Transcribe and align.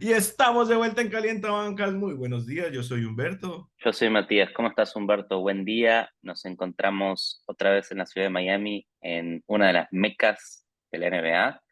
Y 0.00 0.12
estamos 0.12 0.68
de 0.68 0.76
vuelta 0.76 1.02
en 1.02 1.08
Calienta 1.08 1.50
Bancas. 1.50 1.92
Muy 1.92 2.14
buenos 2.14 2.46
días, 2.46 2.70
yo 2.70 2.84
soy 2.84 3.04
Humberto. 3.04 3.72
Yo 3.78 3.92
soy 3.92 4.08
Matías. 4.10 4.50
¿Cómo 4.54 4.68
estás, 4.68 4.94
Humberto? 4.94 5.40
Buen 5.40 5.64
día. 5.64 6.08
Nos 6.22 6.44
encontramos 6.44 7.42
otra 7.46 7.72
vez 7.72 7.90
en 7.90 7.98
la 7.98 8.06
ciudad 8.06 8.26
de 8.26 8.30
Miami, 8.30 8.86
en 9.00 9.42
una 9.48 9.66
de 9.66 9.72
las 9.72 9.88
mecas 9.90 10.64
de 10.92 10.98
la 10.98 11.10
NBA, 11.10 11.62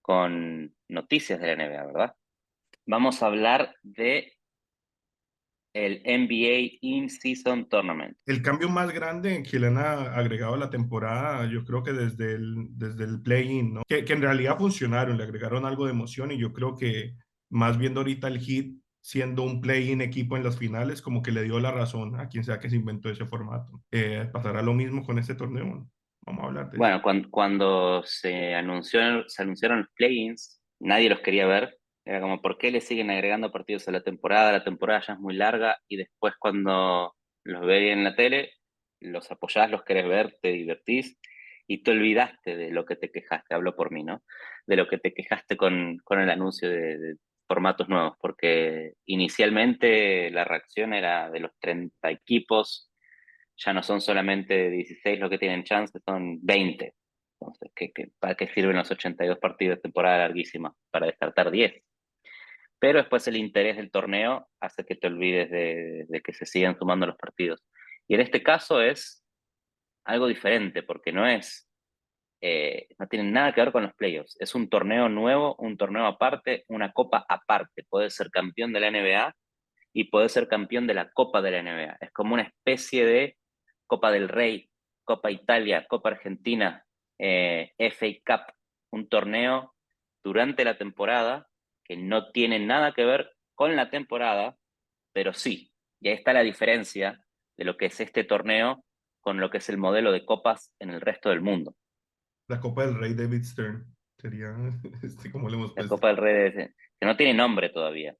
con 0.00 0.74
noticias 0.88 1.40
de 1.40 1.54
la 1.54 1.64
NBA, 1.64 1.86
¿verdad? 1.86 2.14
Vamos 2.84 3.22
a 3.22 3.26
hablar 3.26 3.76
de 3.84 4.32
el 5.72 6.02
NBA 6.04 6.78
In-Season 6.80 7.68
Tournament. 7.68 8.16
El 8.26 8.42
cambio 8.42 8.70
más 8.70 8.90
grande 8.92 9.40
que 9.48 9.60
le 9.60 9.68
han 9.68 9.78
agregado 9.78 10.54
a 10.54 10.58
la 10.58 10.68
temporada, 10.68 11.48
yo 11.48 11.64
creo 11.64 11.84
que 11.84 11.92
desde 11.92 12.34
el, 12.34 12.66
desde 12.70 13.04
el 13.04 13.22
play-in, 13.22 13.74
¿no? 13.74 13.82
Que, 13.86 14.04
que 14.04 14.14
en 14.14 14.22
realidad 14.22 14.58
funcionaron, 14.58 15.16
le 15.16 15.22
agregaron 15.22 15.64
algo 15.64 15.84
de 15.84 15.92
emoción 15.92 16.32
y 16.32 16.38
yo 16.38 16.52
creo 16.52 16.76
que 16.76 17.14
más 17.52 17.78
viendo 17.78 18.00
ahorita 18.00 18.28
el 18.28 18.40
hit 18.40 18.82
siendo 19.02 19.42
un 19.42 19.60
play-in 19.60 20.00
equipo 20.00 20.36
en 20.36 20.44
las 20.44 20.56
finales, 20.56 21.02
como 21.02 21.22
que 21.22 21.32
le 21.32 21.42
dio 21.42 21.58
la 21.58 21.72
razón 21.72 22.18
a 22.18 22.28
quien 22.28 22.44
sea 22.44 22.60
que 22.60 22.70
se 22.70 22.76
inventó 22.76 23.10
ese 23.10 23.26
formato. 23.26 23.82
Eh, 23.90 24.28
¿Pasará 24.32 24.62
lo 24.62 24.74
mismo 24.74 25.04
con 25.04 25.18
este 25.18 25.34
torneo? 25.34 25.88
Vamos 26.24 26.44
a 26.44 26.46
hablar 26.46 26.70
de 26.70 26.78
Bueno, 26.78 27.02
cuando, 27.02 27.30
cuando, 27.30 28.02
se, 28.04 28.54
anunció, 28.54 29.28
se 29.28 29.42
anunciaron 29.42 29.80
los 29.80 29.88
play-ins, 29.96 30.62
nadie 30.78 31.10
los 31.10 31.20
quería 31.20 31.46
ver. 31.46 31.76
Era 32.04 32.20
como, 32.20 32.40
¿por 32.40 32.58
qué 32.58 32.70
le 32.70 32.80
siguen 32.80 33.10
agregando 33.10 33.50
partidos 33.50 33.88
a 33.88 33.92
la 33.92 34.02
temporada? 34.02 34.52
La 34.52 34.64
temporada 34.64 35.02
ya 35.06 35.14
es 35.14 35.18
muy 35.18 35.34
larga 35.34 35.78
y 35.88 35.96
después 35.96 36.34
cuando 36.38 37.14
los 37.44 37.66
ve 37.66 37.92
en 37.92 38.04
la 38.04 38.14
tele, 38.14 38.52
los 39.00 39.30
apoyás, 39.32 39.68
los 39.68 39.82
querés 39.82 40.06
ver, 40.06 40.38
te 40.40 40.52
divertís 40.52 41.18
y 41.66 41.82
te 41.82 41.90
olvidaste 41.90 42.56
de 42.56 42.70
lo 42.70 42.84
que 42.84 42.96
te 42.96 43.10
quejaste, 43.10 43.54
hablo 43.54 43.74
por 43.74 43.90
mí, 43.90 44.04
¿no? 44.04 44.22
De 44.66 44.76
lo 44.76 44.88
que 44.88 44.98
te 44.98 45.12
quejaste 45.12 45.56
con, 45.56 45.98
con 46.04 46.20
el 46.20 46.30
anuncio 46.30 46.70
de, 46.70 47.16
formatos 47.52 47.86
nuevos, 47.86 48.16
porque 48.18 48.94
inicialmente 49.04 50.30
la 50.30 50.42
reacción 50.42 50.94
era 50.94 51.30
de 51.30 51.40
los 51.40 51.50
30 51.60 52.10
equipos, 52.10 52.90
ya 53.58 53.74
no 53.74 53.82
son 53.82 54.00
solamente 54.00 54.70
16 54.70 55.20
los 55.20 55.28
que 55.28 55.36
tienen 55.36 55.62
chance, 55.62 56.00
son 56.06 56.38
20. 56.40 56.94
Entonces, 57.38 57.70
¿qué, 57.74 57.92
para 58.18 58.36
qué 58.36 58.48
sirven 58.48 58.76
los 58.76 58.90
82 58.90 59.38
partidos 59.38 59.76
de 59.76 59.82
temporada 59.82 60.16
larguísima? 60.16 60.74
Para 60.90 61.04
descartar 61.04 61.50
10. 61.50 61.74
Pero 62.78 63.00
después 63.00 63.28
el 63.28 63.36
interés 63.36 63.76
del 63.76 63.90
torneo 63.90 64.48
hace 64.58 64.86
que 64.86 64.96
te 64.96 65.08
olvides 65.08 65.50
de, 65.50 66.06
de 66.08 66.20
que 66.22 66.32
se 66.32 66.46
sigan 66.46 66.78
sumando 66.78 67.04
los 67.04 67.16
partidos. 67.16 67.62
Y 68.08 68.14
en 68.14 68.22
este 68.22 68.42
caso 68.42 68.80
es 68.80 69.22
algo 70.06 70.26
diferente, 70.26 70.82
porque 70.82 71.12
no 71.12 71.28
es 71.28 71.68
eh, 72.44 72.88
no 72.98 73.06
tiene 73.06 73.30
nada 73.30 73.54
que 73.54 73.60
ver 73.60 73.70
con 73.72 73.84
los 73.84 73.94
playoffs. 73.94 74.36
Es 74.40 74.56
un 74.56 74.68
torneo 74.68 75.08
nuevo, 75.08 75.54
un 75.60 75.76
torneo 75.76 76.06
aparte, 76.06 76.64
una 76.68 76.92
copa 76.92 77.24
aparte. 77.28 77.84
Puedes 77.88 78.14
ser 78.14 78.30
campeón 78.30 78.72
de 78.72 78.80
la 78.80 78.90
NBA 78.90 79.34
y 79.92 80.04
puedes 80.04 80.32
ser 80.32 80.48
campeón 80.48 80.86
de 80.86 80.94
la 80.94 81.10
Copa 81.10 81.40
de 81.40 81.50
la 81.52 81.62
NBA. 81.62 81.98
Es 82.00 82.10
como 82.12 82.34
una 82.34 82.42
especie 82.42 83.06
de 83.06 83.36
Copa 83.86 84.10
del 84.10 84.28
Rey, 84.28 84.68
Copa 85.04 85.30
Italia, 85.30 85.86
Copa 85.88 86.10
Argentina, 86.10 86.84
eh, 87.18 87.72
FA 87.78 88.06
Cup, 88.24 88.54
un 88.90 89.08
torneo 89.08 89.74
durante 90.24 90.64
la 90.64 90.76
temporada 90.76 91.48
que 91.84 91.96
no 91.96 92.30
tiene 92.32 92.58
nada 92.58 92.92
que 92.92 93.04
ver 93.04 93.30
con 93.54 93.76
la 93.76 93.90
temporada, 93.90 94.56
pero 95.12 95.32
sí, 95.32 95.72
y 96.00 96.08
ahí 96.08 96.14
está 96.14 96.32
la 96.32 96.42
diferencia 96.42 97.24
de 97.56 97.64
lo 97.64 97.76
que 97.76 97.86
es 97.86 98.00
este 98.00 98.24
torneo 98.24 98.84
con 99.20 99.38
lo 99.38 99.50
que 99.50 99.58
es 99.58 99.68
el 99.68 99.78
modelo 99.78 100.10
de 100.10 100.24
copas 100.24 100.72
en 100.80 100.90
el 100.90 101.00
resto 101.00 101.28
del 101.28 101.42
mundo. 101.42 101.76
La 102.52 102.60
Copa 102.60 102.84
del 102.84 102.98
Rey 102.98 103.14
David 103.14 103.44
Stern. 103.44 103.82
Sería, 104.18 104.54
este, 105.02 105.32
como 105.32 105.48
le 105.48 105.56
hemos 105.56 105.72
La 105.74 105.88
Copa 105.88 106.08
del 106.08 106.18
Rey, 106.18 106.52
que 106.52 107.06
no 107.06 107.16
tiene 107.16 107.32
nombre 107.32 107.70
todavía. 107.70 108.14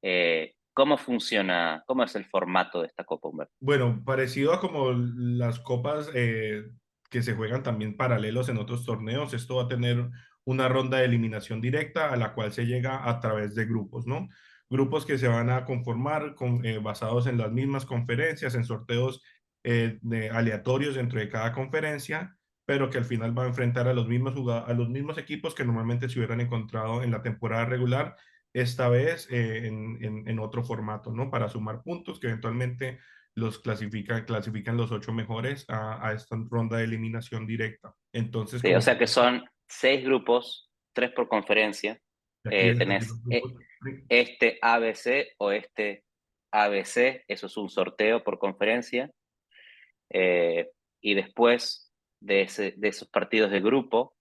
Eh, 0.00 0.54
¿Cómo 0.72 0.96
funciona? 0.96 1.82
¿Cómo 1.84 2.04
es 2.04 2.14
el 2.14 2.24
formato 2.24 2.80
de 2.80 2.86
esta 2.86 3.02
Copa, 3.02 3.28
Humberto? 3.28 3.52
Bueno, 3.58 4.00
parecido 4.04 4.52
a 4.52 4.60
como 4.60 4.92
las 4.92 5.58
copas 5.58 6.10
eh, 6.14 6.62
que 7.10 7.22
se 7.22 7.34
juegan 7.34 7.64
también 7.64 7.96
paralelos 7.96 8.48
en 8.50 8.58
otros 8.58 8.86
torneos, 8.86 9.34
esto 9.34 9.56
va 9.56 9.64
a 9.64 9.68
tener 9.68 10.08
una 10.44 10.68
ronda 10.68 10.98
de 10.98 11.06
eliminación 11.06 11.60
directa 11.60 12.12
a 12.12 12.16
la 12.16 12.34
cual 12.34 12.52
se 12.52 12.66
llega 12.66 13.08
a 13.08 13.18
través 13.18 13.56
de 13.56 13.66
grupos, 13.66 14.06
¿no? 14.06 14.28
Grupos 14.70 15.04
que 15.04 15.18
se 15.18 15.26
van 15.26 15.50
a 15.50 15.64
conformar 15.64 16.36
con, 16.36 16.64
eh, 16.64 16.78
basados 16.78 17.26
en 17.26 17.36
las 17.36 17.50
mismas 17.50 17.84
conferencias, 17.84 18.54
en 18.54 18.64
sorteos 18.64 19.24
de 19.64 20.28
aleatorios 20.30 20.96
dentro 20.96 21.20
de 21.20 21.28
cada 21.28 21.52
conferencia 21.52 22.36
pero 22.72 22.88
que 22.88 22.96
al 22.96 23.04
final 23.04 23.38
va 23.38 23.44
a 23.44 23.48
enfrentar 23.48 23.86
a 23.86 23.92
los 23.92 24.08
mismos, 24.08 24.32
a 24.48 24.72
los 24.72 24.88
mismos 24.88 25.18
equipos 25.18 25.54
que 25.54 25.62
normalmente 25.62 26.08
se 26.08 26.18
hubieran 26.18 26.40
encontrado 26.40 27.02
en 27.02 27.10
la 27.10 27.20
temporada 27.20 27.66
regular, 27.66 28.16
esta 28.54 28.88
vez 28.88 29.28
eh, 29.30 29.66
en, 29.66 30.26
en, 30.26 30.38
otro 30.38 30.64
formato, 30.64 31.12
¿no? 31.12 31.30
Para 31.30 31.50
sumar 31.50 31.82
puntos 31.82 32.18
que 32.18 32.28
eventualmente 32.28 32.98
los 33.34 33.58
clasifican, 33.58 34.24
clasifican 34.24 34.78
los 34.78 34.90
ocho 34.90 35.12
mejores 35.12 35.66
a, 35.68 36.08
a 36.08 36.14
esta 36.14 36.34
ronda 36.48 36.78
de 36.78 36.84
eliminación 36.84 37.46
directa. 37.46 37.94
Entonces, 38.10 38.62
o 38.64 38.80
sea 38.80 38.96
que 38.96 39.06
son 39.06 39.44
seis 39.68 40.02
grupos, 40.02 40.70
tres 40.94 41.10
por 41.10 41.28
conferencia. 41.28 42.00
Eh, 42.50 42.74
tenés 42.74 43.12
e, 43.30 43.42
este 44.08 44.58
ABC 44.62 45.34
o 45.36 45.52
este 45.52 46.04
ABC, 46.50 47.22
eso 47.28 47.48
es 47.48 47.56
un 47.58 47.68
sorteo 47.68 48.24
por 48.24 48.38
conferencia. 48.38 49.10
Eh, 50.08 50.70
y 51.02 51.12
después 51.12 51.91
de, 52.22 52.42
ese, 52.42 52.74
de 52.76 52.88
esos 52.88 53.08
partidos 53.08 53.50
de 53.50 53.60
grupo, 53.60 54.14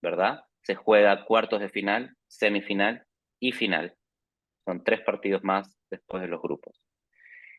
¿verdad? 0.00 0.44
Se 0.62 0.74
juega 0.74 1.24
cuartos 1.24 1.60
de 1.60 1.68
final, 1.68 2.16
semifinal 2.26 3.06
y 3.38 3.52
final. 3.52 3.96
Son 4.64 4.82
tres 4.82 5.00
partidos 5.00 5.42
más 5.44 5.76
después 5.90 6.22
de 6.22 6.28
los 6.28 6.40
grupos. 6.40 6.86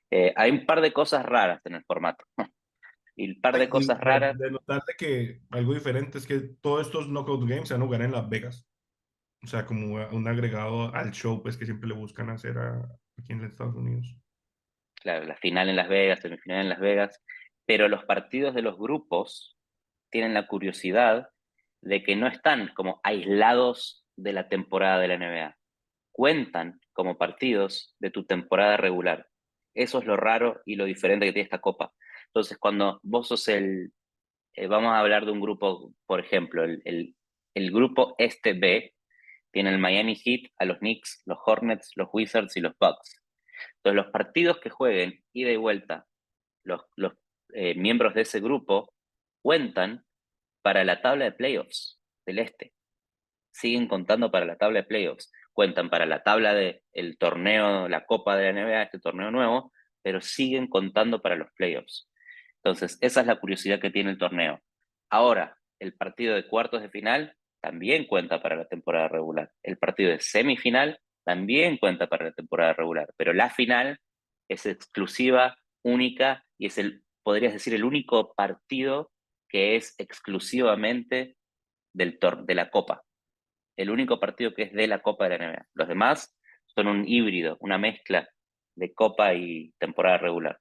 Eh, 0.09 0.33
hay 0.35 0.51
un 0.51 0.65
par 0.65 0.81
de 0.81 0.93
cosas 0.93 1.25
raras 1.25 1.61
en 1.65 1.75
el 1.75 1.83
formato. 1.85 2.25
y 3.15 3.29
un 3.29 3.41
par 3.41 3.57
de 3.57 3.69
cosas 3.69 3.99
raras. 3.99 4.37
De 4.37 4.51
notarte 4.51 4.93
que 4.97 5.41
algo 5.51 5.73
diferente 5.73 6.17
es 6.17 6.25
que 6.25 6.39
todos 6.61 6.87
estos 6.87 7.09
knockout 7.09 7.47
games 7.47 7.67
se 7.67 7.75
van 7.75 7.83
a 7.83 7.85
jugar 7.85 8.01
en 8.01 8.11
Las 8.11 8.29
Vegas. 8.29 8.67
O 9.43 9.47
sea, 9.47 9.65
como 9.65 9.95
un 9.95 10.27
agregado 10.27 10.93
al 10.95 11.11
show 11.11 11.43
pues, 11.43 11.57
que 11.57 11.65
siempre 11.65 11.89
le 11.89 11.95
buscan 11.95 12.29
hacer 12.29 12.57
aquí 12.57 13.33
en 13.33 13.43
Estados 13.43 13.75
Unidos. 13.75 14.15
Claro, 14.95 15.25
la 15.25 15.35
final 15.35 15.67
en 15.67 15.75
Las 15.75 15.89
Vegas, 15.89 16.21
semifinal 16.21 16.61
en 16.61 16.69
Las 16.69 16.79
Vegas 16.79 17.21
pero 17.65 17.87
los 17.87 18.05
partidos 18.05 18.53
de 18.53 18.61
los 18.61 18.77
grupos 18.77 19.57
tienen 20.09 20.33
la 20.33 20.47
curiosidad 20.47 21.29
de 21.81 22.03
que 22.03 22.15
no 22.15 22.27
están 22.27 22.71
como 22.75 23.01
aislados 23.03 24.05
de 24.15 24.33
la 24.33 24.47
temporada 24.47 24.99
de 24.99 25.07
la 25.07 25.17
NBA. 25.17 25.57
Cuentan 26.11 26.79
como 26.93 27.17
partidos 27.17 27.95
de 27.99 28.11
tu 28.11 28.25
temporada 28.25 28.77
regular. 28.77 29.27
Eso 29.73 29.99
es 29.99 30.05
lo 30.05 30.15
raro 30.15 30.61
y 30.65 30.75
lo 30.75 30.85
diferente 30.85 31.25
que 31.25 31.33
tiene 31.33 31.45
esta 31.45 31.61
copa. 31.61 31.91
Entonces, 32.27 32.57
cuando 32.57 32.99
vos 33.03 33.27
sos 33.27 33.47
el, 33.47 33.91
eh, 34.55 34.67
vamos 34.67 34.93
a 34.93 34.99
hablar 34.99 35.25
de 35.25 35.31
un 35.31 35.41
grupo, 35.41 35.93
por 36.05 36.19
ejemplo, 36.19 36.63
el, 36.63 37.15
el, 37.55 37.71
grupo 37.71 38.15
este 38.17 38.53
B, 38.53 38.93
tiene 39.51 39.71
el 39.71 39.79
Miami 39.79 40.15
Heat, 40.15 40.51
a 40.57 40.65
los 40.65 40.79
Knicks, 40.79 41.23
los 41.25 41.39
Hornets, 41.45 41.91
los 41.95 42.09
Wizards 42.11 42.55
y 42.57 42.61
los 42.61 42.77
Bucks. 42.79 43.21
Entonces, 43.77 43.95
los 43.95 44.11
partidos 44.11 44.59
que 44.59 44.69
jueguen 44.69 45.23
ida 45.33 45.51
y 45.51 45.57
vuelta, 45.57 46.07
los, 46.63 46.81
los 46.95 47.13
eh, 47.53 47.75
miembros 47.75 48.13
de 48.13 48.21
ese 48.21 48.39
grupo 48.39 48.93
cuentan 49.41 50.03
para 50.61 50.83
la 50.83 51.01
tabla 51.01 51.25
de 51.25 51.31
playoffs 51.31 51.99
del 52.25 52.39
este. 52.39 52.73
Siguen 53.51 53.87
contando 53.87 54.31
para 54.31 54.45
la 54.45 54.55
tabla 54.55 54.81
de 54.81 54.87
playoffs. 54.87 55.31
Cuentan 55.53 55.89
para 55.89 56.05
la 56.05 56.23
tabla 56.23 56.53
del 56.53 56.81
el 56.93 57.17
torneo, 57.17 57.87
la 57.87 58.05
Copa 58.05 58.35
de 58.35 58.51
la 58.51 58.63
NBA, 58.63 58.83
este 58.83 58.99
torneo 58.99 59.29
nuevo, 59.29 59.71
pero 60.01 60.21
siguen 60.21 60.67
contando 60.67 61.21
para 61.21 61.35
los 61.35 61.51
playoffs. 61.55 62.09
Entonces, 62.63 62.97
esa 63.01 63.21
es 63.21 63.27
la 63.27 63.39
curiosidad 63.39 63.79
que 63.79 63.91
tiene 63.91 64.11
el 64.11 64.17
torneo. 64.17 64.61
Ahora, 65.09 65.57
el 65.79 65.93
partido 65.93 66.33
de 66.33 66.47
cuartos 66.47 66.81
de 66.81 66.89
final 66.89 67.35
también 67.61 68.07
cuenta 68.07 68.41
para 68.41 68.55
la 68.55 68.65
temporada 68.65 69.09
regular. 69.09 69.51
El 69.61 69.77
partido 69.77 70.11
de 70.11 70.19
semifinal 70.19 70.99
también 71.23 71.77
cuenta 71.77 72.07
para 72.07 72.25
la 72.25 72.31
temporada 72.31 72.73
regular, 72.73 73.13
pero 73.17 73.33
la 73.33 73.49
final 73.49 73.99
es 74.49 74.65
exclusiva, 74.65 75.57
única 75.83 76.45
y 76.57 76.67
es 76.67 76.77
el 76.77 77.02
podrías 77.23 77.53
decir, 77.53 77.73
el 77.73 77.83
único 77.83 78.33
partido 78.35 79.11
que 79.49 79.75
es 79.75 79.95
exclusivamente 79.97 81.37
del 81.93 82.19
de 82.45 82.55
la 82.55 82.69
Copa. 82.69 83.03
El 83.77 83.89
único 83.89 84.19
partido 84.19 84.53
que 84.53 84.63
es 84.63 84.73
de 84.73 84.87
la 84.87 85.01
Copa 85.01 85.29
de 85.29 85.37
la 85.37 85.51
NBA. 85.51 85.67
Los 85.73 85.87
demás 85.87 86.37
son 86.65 86.87
un 86.87 87.07
híbrido, 87.07 87.57
una 87.59 87.77
mezcla 87.77 88.27
de 88.75 88.93
Copa 88.93 89.33
y 89.33 89.73
temporada 89.79 90.17
regular. 90.17 90.59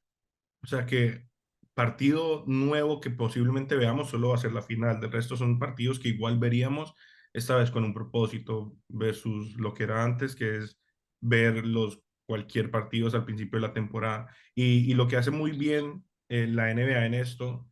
O 0.62 0.66
sea 0.66 0.86
que 0.86 1.26
partido 1.74 2.44
nuevo 2.46 3.00
que 3.00 3.10
posiblemente 3.10 3.76
veamos 3.76 4.10
solo 4.10 4.28
va 4.28 4.34
a 4.34 4.38
ser 4.38 4.52
la 4.52 4.62
final. 4.62 5.00
De 5.00 5.08
resto 5.08 5.36
son 5.36 5.58
partidos 5.58 5.98
que 5.98 6.08
igual 6.08 6.38
veríamos, 6.38 6.94
esta 7.32 7.56
vez 7.56 7.70
con 7.70 7.84
un 7.84 7.94
propósito 7.94 8.76
versus 8.88 9.54
lo 9.56 9.72
que 9.72 9.84
era 9.84 10.04
antes, 10.04 10.36
que 10.36 10.58
es 10.58 10.78
ver 11.20 11.64
los 11.64 12.02
cualquier 12.26 12.70
partido 12.70 13.08
al 13.12 13.24
principio 13.24 13.58
de 13.58 13.66
la 13.66 13.72
temporada. 13.72 14.34
Y, 14.54 14.90
y 14.90 14.94
lo 14.94 15.08
que 15.08 15.16
hace 15.16 15.30
muy 15.30 15.52
bien 15.52 16.04
la 16.32 16.72
NBA 16.72 17.06
en 17.06 17.14
esto 17.14 17.68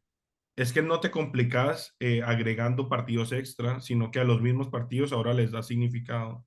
es 0.57 0.73
que 0.73 0.83
no 0.83 1.01
te 1.01 1.11
complicas 1.11 1.97
eh, 2.01 2.23
agregando 2.23 2.89
partidos 2.89 3.33
extra, 3.33 3.81
sino 3.81 4.11
que 4.11 4.21
a 4.21 4.25
los 4.25 4.43
mismos 4.43 4.69
partidos 4.69 5.13
ahora 5.13 5.33
les 5.33 5.53
da 5.53 5.63
significado. 5.63 6.47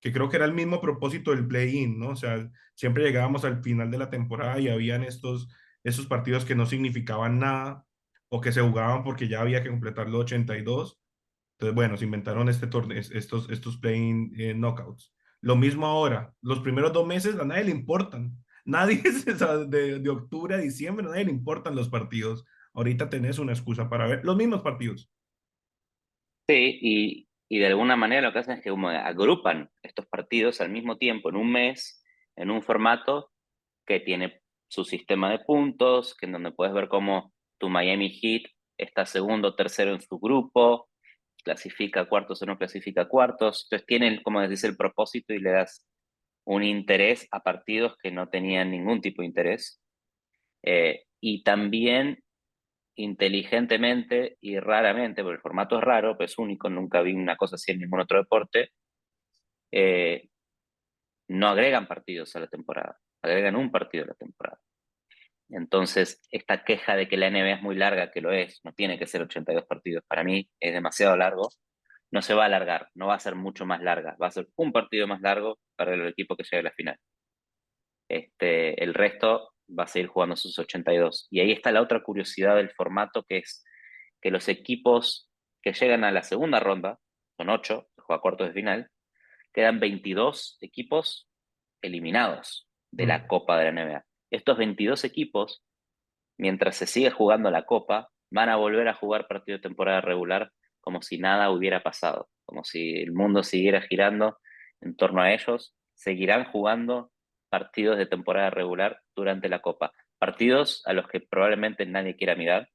que 0.00 0.12
creo 0.12 0.28
que 0.28 0.36
era 0.36 0.46
el 0.46 0.54
mismo 0.54 0.80
propósito 0.80 1.30
del 1.30 1.46
play-in, 1.46 1.98
¿no? 2.00 2.10
O 2.10 2.16
sea, 2.16 2.50
siempre 2.74 3.04
llegábamos 3.04 3.44
al 3.44 3.62
final 3.62 3.90
de 3.90 3.98
la 3.98 4.10
temporada 4.10 4.58
y 4.58 4.68
habían 4.68 5.04
estos, 5.04 5.48
estos 5.84 6.06
partidos 6.06 6.44
que 6.44 6.56
no 6.56 6.66
significaban 6.66 7.38
nada 7.38 7.86
o 8.28 8.40
que 8.40 8.50
se 8.50 8.62
jugaban 8.62 9.04
porque 9.04 9.28
ya 9.28 9.40
había 9.40 9.62
que 9.62 9.70
completar 9.70 10.08
los 10.10 10.22
82. 10.22 11.00
Entonces, 11.52 11.74
bueno, 11.76 11.96
se 11.96 12.04
inventaron 12.06 12.48
este 12.48 12.66
torneo, 12.66 12.98
estos, 12.98 13.48
estos 13.50 13.78
play-in 13.78 14.34
eh, 14.36 14.54
knockouts. 14.54 15.14
Lo 15.40 15.54
mismo 15.54 15.86
ahora, 15.86 16.34
los 16.42 16.60
primeros 16.60 16.92
dos 16.92 17.06
meses 17.06 17.38
a 17.38 17.44
nadie 17.44 17.64
le 17.64 17.70
importan. 17.70 18.36
Nadie, 18.64 19.02
de, 19.68 19.98
de 19.98 20.10
octubre 20.10 20.54
a 20.54 20.58
diciembre, 20.58 21.06
nadie 21.06 21.24
le 21.24 21.30
importan 21.30 21.74
los 21.74 21.88
partidos. 21.88 22.44
Ahorita 22.74 23.10
tenés 23.10 23.38
una 23.38 23.52
excusa 23.52 23.88
para 23.88 24.06
ver 24.06 24.24
los 24.24 24.36
mismos 24.36 24.62
partidos. 24.62 25.10
Sí, 26.48 26.78
y, 26.80 27.28
y 27.48 27.58
de 27.58 27.66
alguna 27.66 27.96
manera 27.96 28.22
lo 28.22 28.32
que 28.32 28.38
hacen 28.38 28.54
es 28.54 28.62
que 28.62 28.70
agrupan 28.70 29.70
estos 29.82 30.06
partidos 30.06 30.60
al 30.60 30.70
mismo 30.70 30.96
tiempo 30.96 31.28
en 31.28 31.36
un 31.36 31.52
mes, 31.52 32.02
en 32.36 32.50
un 32.50 32.62
formato 32.62 33.30
que 33.86 34.00
tiene 34.00 34.42
su 34.68 34.84
sistema 34.84 35.30
de 35.30 35.40
puntos, 35.40 36.16
que 36.16 36.26
en 36.26 36.32
donde 36.32 36.52
puedes 36.52 36.72
ver 36.72 36.88
cómo 36.88 37.34
tu 37.58 37.68
Miami 37.68 38.10
Heat 38.10 38.44
está 38.78 39.04
segundo 39.04 39.48
o 39.48 39.54
tercero 39.54 39.92
en 39.92 40.00
su 40.00 40.18
grupo, 40.18 40.88
clasifica 41.44 42.08
cuartos 42.08 42.40
o 42.42 42.46
no 42.46 42.56
clasifica 42.56 43.06
cuartos. 43.06 43.66
Entonces 43.66 43.86
tienen, 43.86 44.22
como 44.22 44.40
decís, 44.40 44.64
el 44.64 44.76
propósito 44.76 45.34
y 45.34 45.38
le 45.38 45.50
das 45.50 45.86
un 46.44 46.62
interés 46.64 47.28
a 47.30 47.40
partidos 47.42 47.96
que 48.02 48.10
no 48.10 48.28
tenían 48.28 48.70
ningún 48.70 49.00
tipo 49.00 49.22
de 49.22 49.26
interés. 49.28 49.80
Eh, 50.64 51.04
y 51.20 51.42
también 51.42 52.22
inteligentemente 52.96 54.36
y 54.40 54.58
raramente, 54.58 55.22
porque 55.22 55.36
el 55.36 55.40
formato 55.40 55.78
es 55.78 55.84
raro, 55.84 56.16
pues 56.16 56.32
es 56.32 56.38
único, 56.38 56.68
nunca 56.68 57.00
vi 57.02 57.14
una 57.14 57.36
cosa 57.36 57.56
así 57.56 57.72
en 57.72 57.80
ningún 57.80 58.00
otro 58.00 58.18
deporte, 58.18 58.70
eh, 59.72 60.28
no 61.28 61.48
agregan 61.48 61.86
partidos 61.86 62.36
a 62.36 62.40
la 62.40 62.48
temporada, 62.48 62.98
agregan 63.22 63.56
un 63.56 63.70
partido 63.70 64.04
a 64.04 64.08
la 64.08 64.14
temporada. 64.14 64.60
Entonces, 65.50 66.20
esta 66.30 66.64
queja 66.64 66.96
de 66.96 67.08
que 67.08 67.16
la 67.16 67.30
NBA 67.30 67.56
es 67.56 67.62
muy 67.62 67.76
larga, 67.76 68.10
que 68.10 68.20
lo 68.22 68.32
es, 68.32 68.60
no 68.64 68.72
tiene 68.72 68.98
que 68.98 69.06
ser 69.06 69.22
82 69.22 69.66
partidos, 69.66 70.04
para 70.08 70.24
mí 70.24 70.48
es 70.60 70.72
demasiado 70.72 71.16
largo, 71.16 71.50
no 72.12 72.22
se 72.22 72.34
va 72.34 72.42
a 72.42 72.46
alargar, 72.46 72.88
no 72.94 73.06
va 73.06 73.14
a 73.14 73.20
ser 73.20 73.34
mucho 73.34 73.64
más 73.64 73.82
larga, 73.82 74.16
va 74.22 74.26
a 74.26 74.30
ser 74.30 74.46
un 74.56 74.70
partido 74.70 75.06
más 75.06 75.20
largo 75.22 75.58
para 75.76 75.94
el 75.94 76.06
equipo 76.06 76.36
que 76.36 76.44
llegue 76.44 76.58
a 76.58 76.62
la 76.64 76.72
final. 76.72 76.96
Este, 78.08 78.82
el 78.84 78.92
resto 78.92 79.54
va 79.68 79.84
a 79.84 79.86
seguir 79.86 80.08
jugando 80.08 80.36
sus 80.36 80.58
82. 80.58 81.28
Y 81.30 81.40
ahí 81.40 81.52
está 81.52 81.72
la 81.72 81.80
otra 81.80 82.02
curiosidad 82.02 82.56
del 82.56 82.70
formato, 82.70 83.24
que 83.26 83.38
es 83.38 83.64
que 84.20 84.30
los 84.30 84.48
equipos 84.48 85.30
que 85.62 85.72
llegan 85.72 86.04
a 86.04 86.10
la 86.10 86.22
segunda 86.22 86.60
ronda, 86.60 86.98
son 87.38 87.48
8, 87.48 87.88
juega 87.96 88.20
cuartos 88.20 88.48
de 88.48 88.52
final, 88.52 88.90
quedan 89.54 89.80
22 89.80 90.58
equipos 90.60 91.28
eliminados 91.80 92.68
de 92.90 93.06
la 93.06 93.20
mm. 93.20 93.26
Copa 93.26 93.58
de 93.58 93.72
la 93.72 93.84
NBA. 93.84 94.04
Estos 94.30 94.58
22 94.58 95.04
equipos, 95.04 95.64
mientras 96.38 96.76
se 96.76 96.86
sigue 96.86 97.10
jugando 97.10 97.50
la 97.50 97.64
Copa, 97.64 98.10
van 98.30 98.50
a 98.50 98.56
volver 98.56 98.88
a 98.88 98.94
jugar 98.94 99.28
partido 99.28 99.56
de 99.58 99.62
temporada 99.62 100.02
regular 100.02 100.50
como 100.82 101.00
si 101.00 101.18
nada 101.18 101.50
hubiera 101.50 101.82
pasado, 101.82 102.28
como 102.44 102.64
si 102.64 102.96
el 102.96 103.12
mundo 103.12 103.42
siguiera 103.42 103.80
girando 103.80 104.38
en 104.82 104.94
torno 104.96 105.22
a 105.22 105.32
ellos, 105.32 105.74
seguirán 105.94 106.44
jugando 106.44 107.10
partidos 107.48 107.96
de 107.96 108.06
temporada 108.06 108.50
regular 108.50 109.00
durante 109.16 109.48
la 109.48 109.62
Copa. 109.62 109.92
Partidos 110.18 110.82
a 110.86 110.92
los 110.92 111.08
que 111.08 111.20
probablemente 111.20 111.86
nadie 111.86 112.16
quiera 112.16 112.34
mirar, 112.34 112.68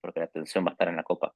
porque 0.00 0.20
la 0.20 0.26
atención 0.26 0.64
va 0.64 0.70
a 0.70 0.72
estar 0.72 0.88
en 0.88 0.96
la 0.96 1.02
Copa. 1.02 1.34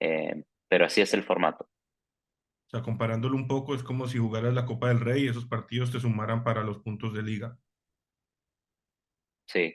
Eh, 0.00 0.44
pero 0.68 0.86
así 0.86 1.00
es 1.00 1.12
el 1.14 1.24
formato. 1.24 1.64
O 1.64 2.70
sea, 2.70 2.82
comparándolo 2.82 3.34
un 3.34 3.48
poco, 3.48 3.74
es 3.74 3.82
como 3.82 4.06
si 4.06 4.18
jugaras 4.18 4.54
la 4.54 4.66
Copa 4.66 4.88
del 4.88 5.00
Rey 5.00 5.24
y 5.24 5.28
esos 5.28 5.46
partidos 5.46 5.90
te 5.90 6.00
sumaran 6.00 6.44
para 6.44 6.62
los 6.62 6.78
puntos 6.78 7.14
de 7.14 7.22
liga. 7.22 7.58
Sí, 9.46 9.74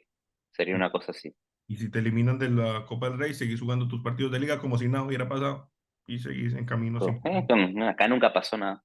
sería 0.51 0.75
una 0.75 0.91
cosa 0.91 1.11
así. 1.11 1.35
Y 1.67 1.77
si 1.77 1.89
te 1.89 1.99
eliminan 1.99 2.37
de 2.37 2.51
la 2.51 2.85
Copa 2.85 3.09
del 3.09 3.17
Rey, 3.17 3.33
seguís 3.33 3.59
jugando 3.59 3.87
tus 3.87 4.03
partidos 4.03 4.31
de 4.31 4.39
liga 4.39 4.59
como 4.59 4.77
si 4.77 4.87
nada 4.87 5.05
hubiera 5.05 5.27
pasado 5.27 5.72
y 6.07 6.19
seguís 6.19 6.53
en 6.53 6.65
camino. 6.65 6.99
Eh, 7.05 7.87
acá 7.87 8.07
nunca 8.07 8.31
pasó 8.33 8.57
nada 8.57 8.83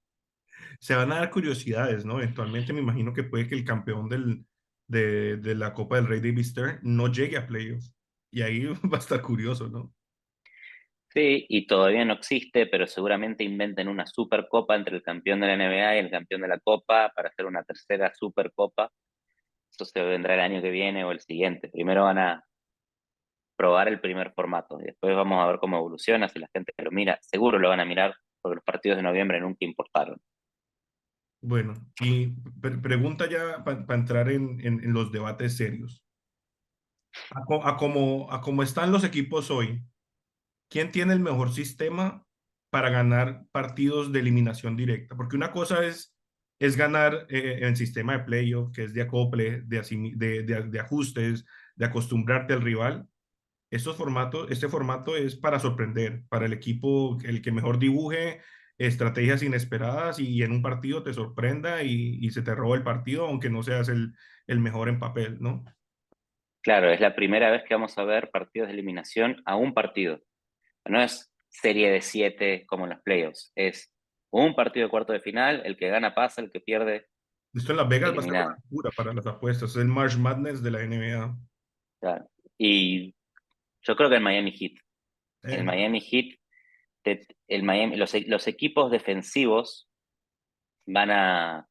se 0.78 0.94
van 0.94 1.12
a 1.12 1.16
dar 1.16 1.30
curiosidades, 1.30 2.04
¿no? 2.04 2.18
Eventualmente 2.18 2.72
me 2.72 2.80
imagino 2.80 3.12
que 3.12 3.24
puede 3.24 3.48
que 3.48 3.54
el 3.54 3.64
campeón 3.64 4.08
del, 4.08 4.44
de, 4.86 5.36
de 5.36 5.54
la 5.54 5.74
Copa 5.74 5.96
del 5.96 6.06
Rey 6.06 6.20
David 6.20 6.44
Stern 6.44 6.78
no 6.82 7.10
llegue 7.12 7.36
a 7.36 7.46
playoffs. 7.46 7.94
Y 8.30 8.42
ahí 8.42 8.64
va 8.92 8.96
a 8.96 9.00
estar 9.00 9.20
curioso, 9.22 9.68
¿no? 9.68 9.92
Sí, 11.10 11.46
y 11.48 11.66
todavía 11.66 12.04
no 12.04 12.12
existe, 12.12 12.66
pero 12.66 12.86
seguramente 12.86 13.42
inventen 13.42 13.88
una 13.88 14.06
supercopa 14.06 14.76
entre 14.76 14.96
el 14.96 15.02
campeón 15.02 15.40
de 15.40 15.46
la 15.46 15.56
NBA 15.56 15.96
y 15.96 15.98
el 16.00 16.10
campeón 16.10 16.42
de 16.42 16.48
la 16.48 16.58
Copa 16.58 17.10
para 17.14 17.30
hacer 17.30 17.46
una 17.46 17.64
tercera 17.64 18.12
supercopa. 18.14 18.92
Eso 19.70 19.84
se 19.86 20.02
vendrá 20.02 20.34
el 20.34 20.40
año 20.40 20.62
que 20.62 20.70
viene 20.70 21.04
o 21.04 21.10
el 21.10 21.20
siguiente. 21.20 21.68
Primero 21.68 22.04
van 22.04 22.18
a 22.18 22.44
probar 23.58 23.88
el 23.88 24.00
primer 24.00 24.32
formato 24.32 24.80
y 24.80 24.84
después 24.84 25.16
vamos 25.16 25.42
a 25.42 25.48
ver 25.48 25.58
cómo 25.58 25.78
evoluciona, 25.78 26.28
si 26.28 26.38
la 26.38 26.48
gente 26.54 26.72
lo 26.78 26.92
mira, 26.92 27.18
seguro 27.20 27.58
lo 27.58 27.68
van 27.68 27.80
a 27.80 27.84
mirar 27.84 28.14
porque 28.40 28.54
los 28.54 28.64
partidos 28.64 28.96
de 28.96 29.02
noviembre 29.02 29.40
nunca 29.40 29.58
importaron. 29.60 30.16
Bueno, 31.40 31.74
y 32.00 32.28
pregunta 32.60 33.28
ya 33.28 33.64
para 33.64 33.94
entrar 33.94 34.30
en, 34.30 34.60
en, 34.60 34.92
los 34.92 35.12
debates 35.12 35.56
serios. 35.56 36.04
A, 37.30 37.68
a, 37.68 37.76
como, 37.76 38.32
a 38.32 38.40
cómo 38.40 38.62
están 38.62 38.92
los 38.92 39.04
equipos 39.04 39.50
hoy, 39.50 39.82
¿quién 40.68 40.92
tiene 40.92 41.12
el 41.12 41.20
mejor 41.20 41.52
sistema 41.52 42.24
para 42.70 42.90
ganar 42.90 43.44
partidos 43.50 44.12
de 44.12 44.20
eliminación 44.20 44.76
directa? 44.76 45.16
Porque 45.16 45.36
una 45.36 45.52
cosa 45.52 45.84
es, 45.84 46.16
es 46.60 46.76
ganar 46.76 47.26
eh, 47.28 47.60
en 47.62 47.76
sistema 47.76 48.18
de 48.18 48.24
playoff, 48.24 48.72
que 48.72 48.84
es 48.84 48.94
de 48.94 49.02
acople, 49.02 49.62
de, 49.62 49.80
de, 50.16 50.42
de, 50.42 50.62
de 50.62 50.80
ajustes, 50.80 51.44
de 51.76 51.86
acostumbrarte 51.86 52.52
al 52.52 52.62
rival. 52.62 53.08
Estos 53.70 53.96
formatos, 53.96 54.50
este 54.50 54.68
formato 54.68 55.16
es 55.16 55.36
para 55.36 55.58
sorprender, 55.58 56.22
para 56.28 56.46
el 56.46 56.52
equipo, 56.52 57.18
el 57.24 57.42
que 57.42 57.52
mejor 57.52 57.78
dibuje, 57.78 58.40
estrategias 58.78 59.42
inesperadas 59.42 60.18
y 60.20 60.42
en 60.42 60.52
un 60.52 60.62
partido 60.62 61.02
te 61.02 61.12
sorprenda 61.12 61.82
y, 61.82 62.30
se 62.30 62.42
te 62.42 62.54
roba 62.54 62.76
el 62.76 62.82
partido, 62.82 63.26
aunque 63.26 63.50
no 63.50 63.62
seas 63.62 63.88
el, 63.88 64.14
el, 64.46 64.60
mejor 64.60 64.88
en 64.88 64.98
papel, 64.98 65.36
¿no? 65.40 65.64
Claro, 66.62 66.90
es 66.90 67.00
la 67.00 67.14
primera 67.14 67.50
vez 67.50 67.62
que 67.66 67.74
vamos 67.74 67.96
a 67.98 68.04
ver 68.04 68.30
partidos 68.30 68.68
de 68.68 68.74
eliminación 68.74 69.42
a 69.44 69.56
un 69.56 69.74
partido. 69.74 70.20
No 70.84 71.02
es 71.02 71.32
serie 71.48 71.90
de 71.90 72.00
siete 72.00 72.64
como 72.66 72.84
en 72.84 72.90
los 72.90 73.02
playoffs, 73.02 73.52
es 73.54 73.92
un 74.30 74.54
partido 74.54 74.86
de 74.86 74.90
cuarto 74.90 75.12
de 75.12 75.20
final, 75.20 75.62
el 75.64 75.76
que 75.76 75.88
gana 75.88 76.14
pasa, 76.14 76.40
el 76.40 76.50
que 76.50 76.60
pierde. 76.60 77.06
Esto 77.54 77.72
en 77.72 77.78
Las 77.78 77.88
Vegas 77.88 78.14
va 78.14 78.20
a 78.20 78.22
ser 78.22 78.30
una 78.30 78.56
locura 78.56 78.90
para 78.96 79.12
las 79.12 79.26
apuestas, 79.26 79.70
es 79.70 79.76
el 79.76 79.88
March 79.88 80.16
Madness 80.16 80.62
de 80.62 80.70
la 80.70 80.84
NBA. 80.84 81.36
Claro. 82.00 82.30
Y 82.58 83.14
yo 83.82 83.96
creo 83.96 84.08
que 84.08 84.16
el 84.16 84.22
Miami 84.22 84.52
Heat. 84.52 84.72
El 85.42 85.60
eh. 85.60 85.62
Miami 85.62 86.00
Heat 86.00 86.38
el 87.48 87.62
Miami, 87.62 87.96
los, 87.96 88.14
los 88.26 88.46
equipos 88.46 88.90
defensivos 88.90 89.88
van 90.86 91.10
a, 91.10 91.66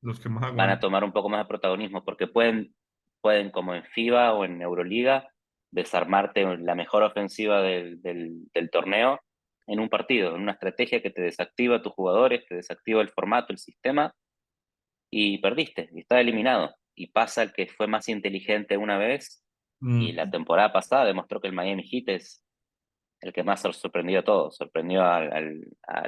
los 0.00 0.20
que 0.20 0.28
más 0.28 0.54
van 0.54 0.70
a 0.70 0.80
tomar 0.80 1.04
un 1.04 1.12
poco 1.12 1.28
más 1.28 1.40
de 1.40 1.48
protagonismo 1.48 2.04
porque 2.04 2.26
pueden, 2.26 2.74
pueden, 3.20 3.50
como 3.50 3.74
en 3.74 3.84
FIBA 3.84 4.34
o 4.34 4.44
en 4.44 4.62
Euroliga, 4.62 5.28
desarmarte 5.70 6.58
la 6.58 6.74
mejor 6.74 7.02
ofensiva 7.02 7.62
del, 7.62 8.00
del, 8.02 8.70
torneo 8.70 9.20
en 9.66 9.80
un 9.80 9.88
partido, 9.88 10.34
en 10.34 10.42
una 10.42 10.52
estrategia 10.52 11.00
que 11.00 11.10
te 11.10 11.22
desactiva 11.22 11.76
a 11.76 11.82
tus 11.82 11.92
jugadores, 11.92 12.44
te 12.46 12.56
desactiva 12.56 13.00
el 13.00 13.10
formato, 13.10 13.52
el 13.52 13.58
sistema, 13.58 14.12
y 15.10 15.38
perdiste, 15.38 15.88
y 15.94 16.00
está 16.00 16.20
eliminado. 16.20 16.74
Y 16.94 17.06
pasa 17.06 17.42
el 17.42 17.52
que 17.52 17.68
fue 17.68 17.86
más 17.86 18.08
inteligente 18.08 18.76
una 18.76 18.98
vez, 18.98 19.41
y 19.84 20.12
la 20.12 20.30
temporada 20.30 20.72
pasada 20.72 21.04
demostró 21.04 21.40
que 21.40 21.48
el 21.48 21.54
Miami 21.54 21.82
Heat 21.82 22.08
es 22.08 22.44
el 23.20 23.32
que 23.32 23.42
más 23.42 23.62
sorprendió 23.62 24.20
a 24.20 24.24
todos. 24.24 24.56
Sorprendió 24.56 25.02
a, 25.02 25.20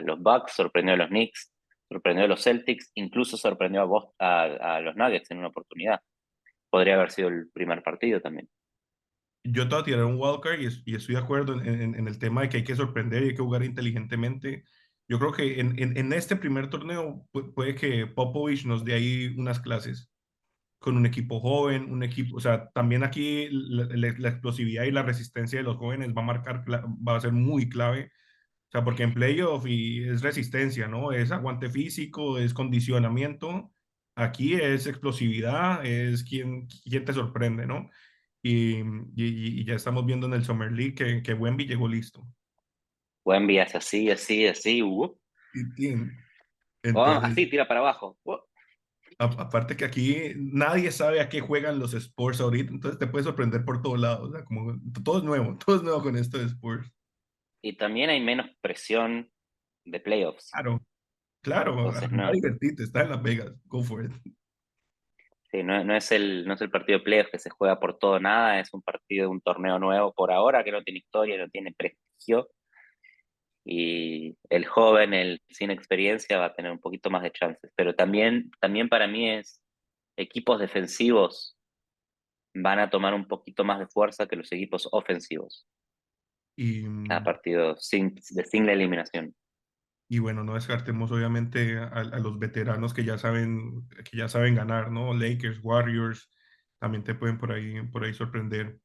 los 0.03 0.21
Bucks, 0.21 0.53
sorprendió 0.53 0.95
a 0.95 0.97
los 0.97 1.09
Knicks, 1.09 1.53
sorprendió 1.89 2.25
a 2.25 2.29
los 2.29 2.43
Celtics, 2.43 2.93
incluso 2.95 3.37
sorprendió 3.37 4.13
a, 4.19 4.45
a, 4.45 4.81
los 4.81 4.95
Nuggets 4.97 5.31
en 5.31 5.39
una 5.39 5.49
oportunidad. 5.49 6.01
Podría 6.71 6.95
haber 6.95 7.11
sido 7.11 7.29
el 7.29 7.51
primer 7.53 7.83
partido 7.83 8.21
también. 8.21 8.49
Yo 9.45 9.69
te 9.69 9.75
voy 9.75 9.83
a 9.83 9.85
tirar 9.85 10.05
un 10.05 10.19
wildcard 10.19 10.61
y, 10.61 10.69
y 10.87 10.95
estoy 10.95 11.17
de 11.17 11.21
acuerdo 11.21 11.61
en, 11.61 11.95
en, 11.95 12.09
el 12.09 12.19
tema 12.19 12.43
de 12.43 12.49
que 12.49 12.57
hay 12.59 12.65
que 12.65 12.77
sorprender 12.77 13.23
y 13.23 13.29
hay 13.29 13.35
que 13.35 13.43
jugar 13.43 13.63
inteligentemente. 13.63 14.65
Yo 15.07 15.19
creo 15.19 15.33
que 15.33 15.61
en, 15.61 15.77
en 15.79 16.13
este 16.15 16.35
primer 16.37 16.71
torneo 16.71 17.27
puede 17.55 17.75
que 17.75 18.07
Popovich 18.07 18.65
nos 18.65 18.85
dé 18.85 18.95
ahí 18.95 19.35
unas 19.37 19.61
clases 19.61 20.14
con 20.85 20.99
un 20.99 21.07
equipo 21.07 21.41
joven, 21.41 21.91
un 21.91 22.03
equipo, 22.03 22.37
o 22.37 22.41
sea, 22.41 22.69
también 22.75 23.05
aquí 23.05 23.49
la, 23.51 24.29
explosividad 24.29 24.85
y 24.85 24.91
la 24.91 25.03
resistencia 25.03 25.59
de 25.59 25.63
los 25.63 25.79
jóvenes 25.79 26.11
va 26.15 26.21
a 26.21 26.27
marcar, 26.27 26.63
va 26.69 27.17
a 27.17 27.21
ser 27.23 27.33
muy 27.33 27.71
clave, 27.71 28.13
o 28.69 28.71
sea, 28.71 28.85
porque 28.85 29.03
en 29.03 29.15
playoff 29.15 29.67
y 29.67 30.07
es 30.07 30.21
resistencia, 30.21 30.87
¿no? 30.87 31.11
Es 31.13 31.33
aguante 31.33 31.71
físico, 31.71 32.39
es 32.39 32.53
condicionamiento, 32.53 33.73
aquí 34.15 34.57
es 34.57 34.87
explosividad, 34.87 35.87
es 35.87 36.23
quien, 36.23 36.67
quien 36.67 37.07
te 37.07 37.15
sorprende, 37.15 37.67
¿no? 37.67 37.89
Y, 38.43 38.83
y, 39.17 39.65
ya 39.65 39.77
estamos 39.77 40.05
viendo 40.05 40.27
en 40.27 40.35
el 40.35 40.45
Summer 40.45 40.71
League 40.71 40.95
que, 40.95 41.23
que 41.23 41.33
Wemby 41.33 41.65
llegó 41.65 41.89
listo. 41.89 42.29
Wemby 43.25 43.59
hace 43.59 43.79
así, 43.79 44.11
así, 44.11 44.47
así, 44.47 44.83
uh. 44.83 45.19
así, 46.83 47.47
tira 47.47 47.67
para 47.67 47.81
abajo. 47.81 48.19
Aparte 49.19 49.77
que 49.77 49.85
aquí 49.85 50.33
nadie 50.37 50.91
sabe 50.91 51.21
a 51.21 51.29
qué 51.29 51.41
juegan 51.41 51.79
los 51.79 51.95
sports 51.95 52.41
ahorita, 52.41 52.73
entonces 52.73 52.99
te 52.99 53.07
puede 53.07 53.25
sorprender 53.25 53.65
por 53.65 53.83
todos 53.83 54.01
lados. 54.01 54.29
O 54.29 54.33
sea, 54.33 54.45
como 54.45 54.79
todo 55.05 55.19
es 55.19 55.25
nuevo, 55.25 55.57
todo 55.65 55.77
es 55.77 55.83
nuevo 55.83 56.03
con 56.03 56.17
esto 56.17 56.39
de 56.39 56.47
sports. 56.47 56.91
Y 57.63 57.77
también 57.77 58.11
hay 58.11 58.21
menos 58.21 58.51
presión 58.61 59.31
de 59.85 60.01
playoffs. 60.01 60.51
Claro, 60.51 60.83
claro, 61.43 61.75
no. 61.77 61.91
está 61.91 63.03
en 63.03 63.11
Las 63.11 63.23
Vegas, 63.23 63.55
go 63.65 63.83
for 63.83 64.05
it. 64.05 64.13
Sí, 65.51 65.63
no, 65.63 65.85
no, 65.85 65.95
es 65.97 66.11
el, 66.11 66.47
no 66.47 66.55
es 66.55 66.61
el 66.61 66.71
partido 66.71 66.99
de 66.99 67.05
playoffs 67.05 67.31
que 67.31 67.39
se 67.39 67.51
juega 67.51 67.79
por 67.79 67.99
todo 67.99 68.19
nada, 68.19 68.59
es 68.59 68.75
un 68.75 68.83
partido 68.83 69.25
de 69.25 69.29
un 69.29 69.41
torneo 69.41 69.79
nuevo 69.79 70.13
por 70.13 70.33
ahora 70.33 70.65
que 70.65 70.73
no 70.73 70.83
tiene 70.83 70.99
historia, 70.99 71.39
no 71.39 71.49
tiene 71.49 71.73
prestigio 71.73 72.49
y 73.65 74.37
el 74.51 74.67
joven, 74.67 75.15
el 75.15 75.41
sin 75.49 75.71
experiencia, 75.71 76.39
va 76.39 76.47
a 76.47 76.55
tener 76.55 76.71
un 76.71 76.81
poquito 76.81 77.11
más 77.11 77.23
de 77.23 77.33
chances. 77.33 77.73
Pero 77.75 77.95
también, 77.95 78.51
también 78.61 78.89
para 78.89 79.07
mí 79.07 79.31
es 79.31 79.63
equipos 80.17 80.61
defensivos 80.61 81.57
van 82.55 82.79
a 82.79 82.91
tomar 82.91 83.15
un 83.15 83.27
poquito 83.27 83.65
más 83.65 83.79
de 83.79 83.87
fuerza 83.87 84.27
que 84.27 84.37
los 84.37 84.53
equipos 84.53 84.89
ofensivos. 84.93 85.67
Y, 86.57 86.85
a 87.11 87.25
partido 87.25 87.75
de 87.75 88.45
single 88.45 88.73
eliminación. 88.73 89.35
Y 90.09 90.21
bueno, 90.21 90.45
no 90.45 90.55
descartemos 90.55 91.11
obviamente 91.11 91.79
a, 91.79 91.89
a, 91.89 92.19
los 92.21 92.39
veteranos 92.39 92.95
que 92.95 93.05
ya 93.05 93.19
saben 93.19 93.89
que 93.89 94.17
ya 94.17 94.29
saben 94.29 94.55
ganar, 94.55 94.93
¿no? 94.93 95.15
Lakers, 95.15 95.59
Warriors, 95.65 96.31
también 96.79 97.03
te 97.03 97.15
pueden 97.15 97.39
por 97.39 97.51
ahí, 97.51 97.83
por 97.91 98.05
ahí 98.05 98.15
sorprender. 98.15 98.79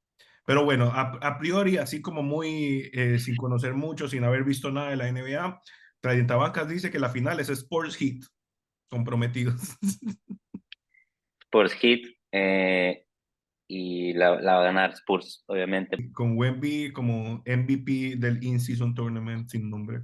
Pero 0.50 0.66
bueno, 0.66 0.92
a, 0.92 1.38
priori, 1.38 1.78
así 1.78 2.02
como 2.02 2.24
muy 2.24 2.90
eh, 2.92 3.20
sin 3.20 3.36
conocer 3.36 3.76
mucho, 3.76 4.08
sin 4.08 4.24
haber 4.24 4.44
visto 4.44 4.72
nada 4.72 4.90
de 4.90 4.96
la 4.96 5.12
NBA, 5.12 5.62
Tradientabancas 6.02 6.68
dice 6.68 6.90
que 6.90 6.98
la 6.98 7.10
final 7.10 7.40
es 7.40 7.50
Sports 7.50 7.96
Heat, 7.98 8.24
comprometidos. 8.90 9.78
Sports 11.44 11.74
Heat, 11.80 12.00
eh, 12.32 13.06
y 13.68 14.14
la, 14.14 14.42
va 14.42 14.62
a 14.62 14.64
ganar 14.64 14.94
Spurs, 14.94 15.44
obviamente. 15.46 16.12
Con 16.14 16.36
Wemby 16.36 16.94
como 16.94 17.44
MVP 17.46 18.16
del 18.18 18.44
In-Season 18.44 18.96
Tournament 18.96 19.50
sin 19.50 19.70
nombre. 19.70 20.00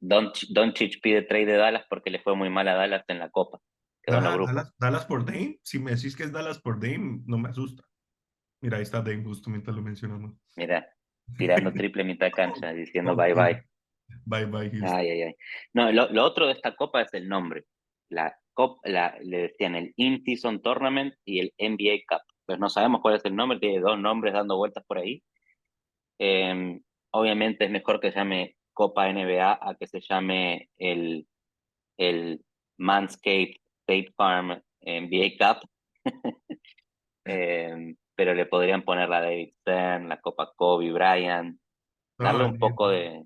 Doncic 0.00 1.02
pide 1.02 1.20
trade 1.20 1.44
de 1.44 1.56
Dallas 1.58 1.84
porque 1.90 2.08
le 2.08 2.22
fue 2.22 2.34
muy 2.34 2.48
mal 2.48 2.66
a 2.68 2.76
Dallas 2.76 3.04
en 3.08 3.18
la 3.18 3.28
Copa. 3.28 3.60
Dallas, 4.06 4.72
Dallas, 4.78 5.04
por 5.04 5.26
Dame, 5.26 5.58
si 5.62 5.78
me 5.78 5.90
decís 5.90 6.16
que 6.16 6.22
es 6.22 6.32
Dallas 6.32 6.60
por 6.60 6.80
Dame, 6.80 7.20
no 7.26 7.36
me 7.36 7.50
asusta. 7.50 7.84
Mira, 8.60 8.78
ahí 8.78 8.82
está 8.82 9.00
Dame, 9.00 9.22
justo 9.22 9.50
mientras 9.50 9.76
lo 9.76 9.82
mencionamos. 9.82 10.32
Mira, 10.56 10.88
tirando 11.36 11.72
triple 11.72 12.04
mitad 12.04 12.30
cancha, 12.30 12.72
diciendo 12.72 13.14
bye 13.14 13.34
bye. 13.34 13.62
Bye 14.24 14.46
bye. 14.46 14.70
Ay, 14.84 15.10
ay, 15.10 15.22
ay. 15.22 15.34
No, 15.74 15.90
lo, 15.92 16.24
otro 16.24 16.46
de 16.46 16.52
esta 16.52 16.74
copa 16.74 17.02
es 17.02 17.12
el 17.14 17.28
nombre. 17.28 17.64
La, 18.08 18.36
copa, 18.54 18.80
la 18.88 19.16
le 19.20 19.38
decían 19.48 19.74
el 19.74 19.92
In-Season 19.96 20.62
Tournament 20.62 21.14
y 21.24 21.40
el 21.40 21.52
NBA 21.58 22.02
Cup. 22.08 22.22
Pues 22.46 22.58
no 22.58 22.68
sabemos 22.68 23.00
cuál 23.00 23.16
es 23.16 23.24
el 23.24 23.34
nombre, 23.34 23.58
tiene 23.58 23.80
dos 23.80 23.98
nombres 23.98 24.32
dando 24.32 24.56
vueltas 24.56 24.84
por 24.86 24.98
ahí. 24.98 25.22
Em, 26.18 26.80
obviamente 27.10 27.64
es 27.64 27.70
mejor 27.70 28.00
que 28.00 28.12
se 28.12 28.18
llame 28.18 28.56
Copa 28.72 29.12
NBA 29.12 29.58
a 29.60 29.74
que 29.78 29.86
se 29.86 30.00
llame 30.00 30.70
el, 30.78 31.26
el 31.98 32.44
Manscaped 32.78 33.56
State 33.80 34.12
Farm 34.16 34.62
NBA 34.82 35.36
Cup. 35.38 35.68
eh, 37.24 37.94
pero 38.16 38.34
le 38.34 38.46
podrían 38.46 38.82
poner 38.82 39.08
la 39.08 39.20
David 39.20 39.52
Stern, 39.60 40.08
la 40.08 40.20
Copa 40.20 40.52
Kobe 40.56 40.90
Bryant, 40.90 41.60
darle 42.18 42.44
ah, 42.44 42.46
un 42.46 42.58
poco 42.58 42.88
de, 42.88 43.24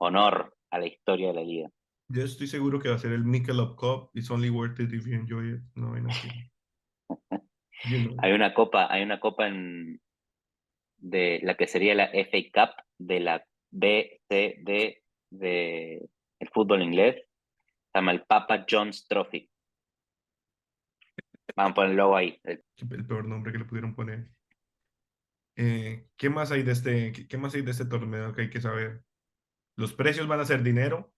honor 0.00 0.56
a 0.70 0.78
la 0.78 0.86
historia 0.86 1.28
de 1.28 1.34
la 1.34 1.42
liga. 1.42 1.68
Yo 2.10 2.24
estoy 2.24 2.46
seguro 2.46 2.80
que 2.80 2.88
va 2.88 2.94
a 2.94 2.98
ser 2.98 3.12
el 3.12 3.24
Michelob 3.24 3.76
Cup. 3.76 4.10
It's 4.14 4.30
only 4.30 4.48
worth 4.48 4.80
it 4.80 4.90
if 4.92 5.06
you 5.06 5.14
enjoy 5.14 5.54
it. 5.54 5.60
No, 5.74 5.94
Hay 8.18 8.32
una 8.32 8.54
copa, 8.54 8.92
hay 8.92 9.02
una 9.02 9.20
copa 9.20 9.46
en 9.46 10.00
de 10.96 11.38
la 11.44 11.56
que 11.56 11.68
sería 11.68 11.94
la 11.94 12.08
FA 12.08 12.38
Cup 12.52 12.70
de 12.98 13.20
la 13.20 13.46
BCD 13.70 15.00
de 15.30 16.08
el 16.40 16.48
fútbol 16.52 16.82
inglés. 16.82 17.16
Se 17.92 17.98
llama 17.98 18.12
el 18.12 18.22
Papa 18.22 18.66
John's 18.68 19.06
Trophy. 19.06 19.48
Vamos 21.58 21.72
a 21.72 21.74
poner 21.74 21.90
el 21.90 21.96
logo 21.96 22.14
ahí. 22.14 22.40
El 22.44 23.04
peor 23.04 23.26
nombre 23.26 23.50
que 23.50 23.58
le 23.58 23.64
pudieron 23.64 23.92
poner. 23.92 24.28
Eh, 25.56 26.06
¿Qué 26.16 26.30
más 26.30 26.52
hay 26.52 26.62
de 26.62 26.70
este, 26.70 27.12
qué, 27.12 27.36
más 27.36 27.52
hay 27.52 27.62
de 27.62 27.72
este 27.72 27.84
torneo 27.84 28.32
que 28.32 28.42
hay 28.42 28.50
que 28.50 28.60
saber? 28.60 29.02
Los 29.76 29.92
precios 29.92 30.28
van 30.28 30.38
a 30.38 30.44
ser 30.44 30.62
dinero. 30.62 31.12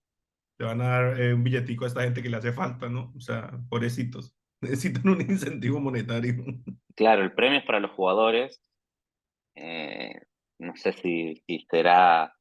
Te 0.57 0.65
van 0.65 0.81
a 0.81 0.87
dar 0.87 1.21
eh, 1.21 1.35
un 1.35 1.43
billetico 1.43 1.83
a 1.83 1.89
esta 1.89 2.01
gente 2.01 2.23
que 2.23 2.29
le 2.29 2.37
hace 2.37 2.53
falta, 2.53 2.89
¿no? 2.89 3.13
O 3.15 3.19
sea, 3.19 3.51
pobrecitos. 3.69 4.35
Necesitan 4.61 5.09
un 5.09 5.21
incentivo 5.21 5.79
monetario. 5.79 6.43
Claro, 6.95 7.21
el 7.21 7.33
premio 7.33 7.59
es 7.59 7.65
para 7.65 7.79
los 7.79 7.91
jugadores. 7.91 8.61
Eh, 9.55 10.23
no 10.59 10.75
sé 10.75 10.91
si, 10.91 11.41
si 11.47 11.65
será 11.69 12.35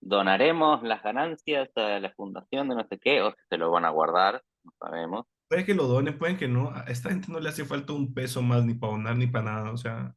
donaremos 0.00 0.82
las 0.82 1.02
ganancias 1.02 1.70
a 1.76 1.98
la 1.98 2.12
fundación 2.12 2.68
de 2.68 2.74
no 2.74 2.86
sé 2.86 2.98
qué, 2.98 3.22
o 3.22 3.30
si 3.30 3.38
se 3.48 3.56
lo 3.56 3.70
van 3.70 3.86
a 3.86 3.90
guardar, 3.90 4.42
no 4.64 4.72
sabemos. 4.78 5.26
Puede 5.48 5.64
que 5.64 5.74
lo 5.74 5.86
donen, 5.86 6.18
pueden 6.18 6.36
que 6.36 6.48
no. 6.48 6.70
A 6.70 6.84
esta 6.88 7.10
gente 7.10 7.30
no 7.30 7.40
le 7.40 7.48
hace 7.48 7.64
falta 7.64 7.92
un 7.92 8.14
peso 8.14 8.42
más 8.42 8.64
ni 8.64 8.74
para 8.74 8.92
donar 8.92 9.16
ni 9.16 9.26
para 9.26 9.44
nada. 9.44 9.72
O 9.72 9.76
sea, 9.76 10.14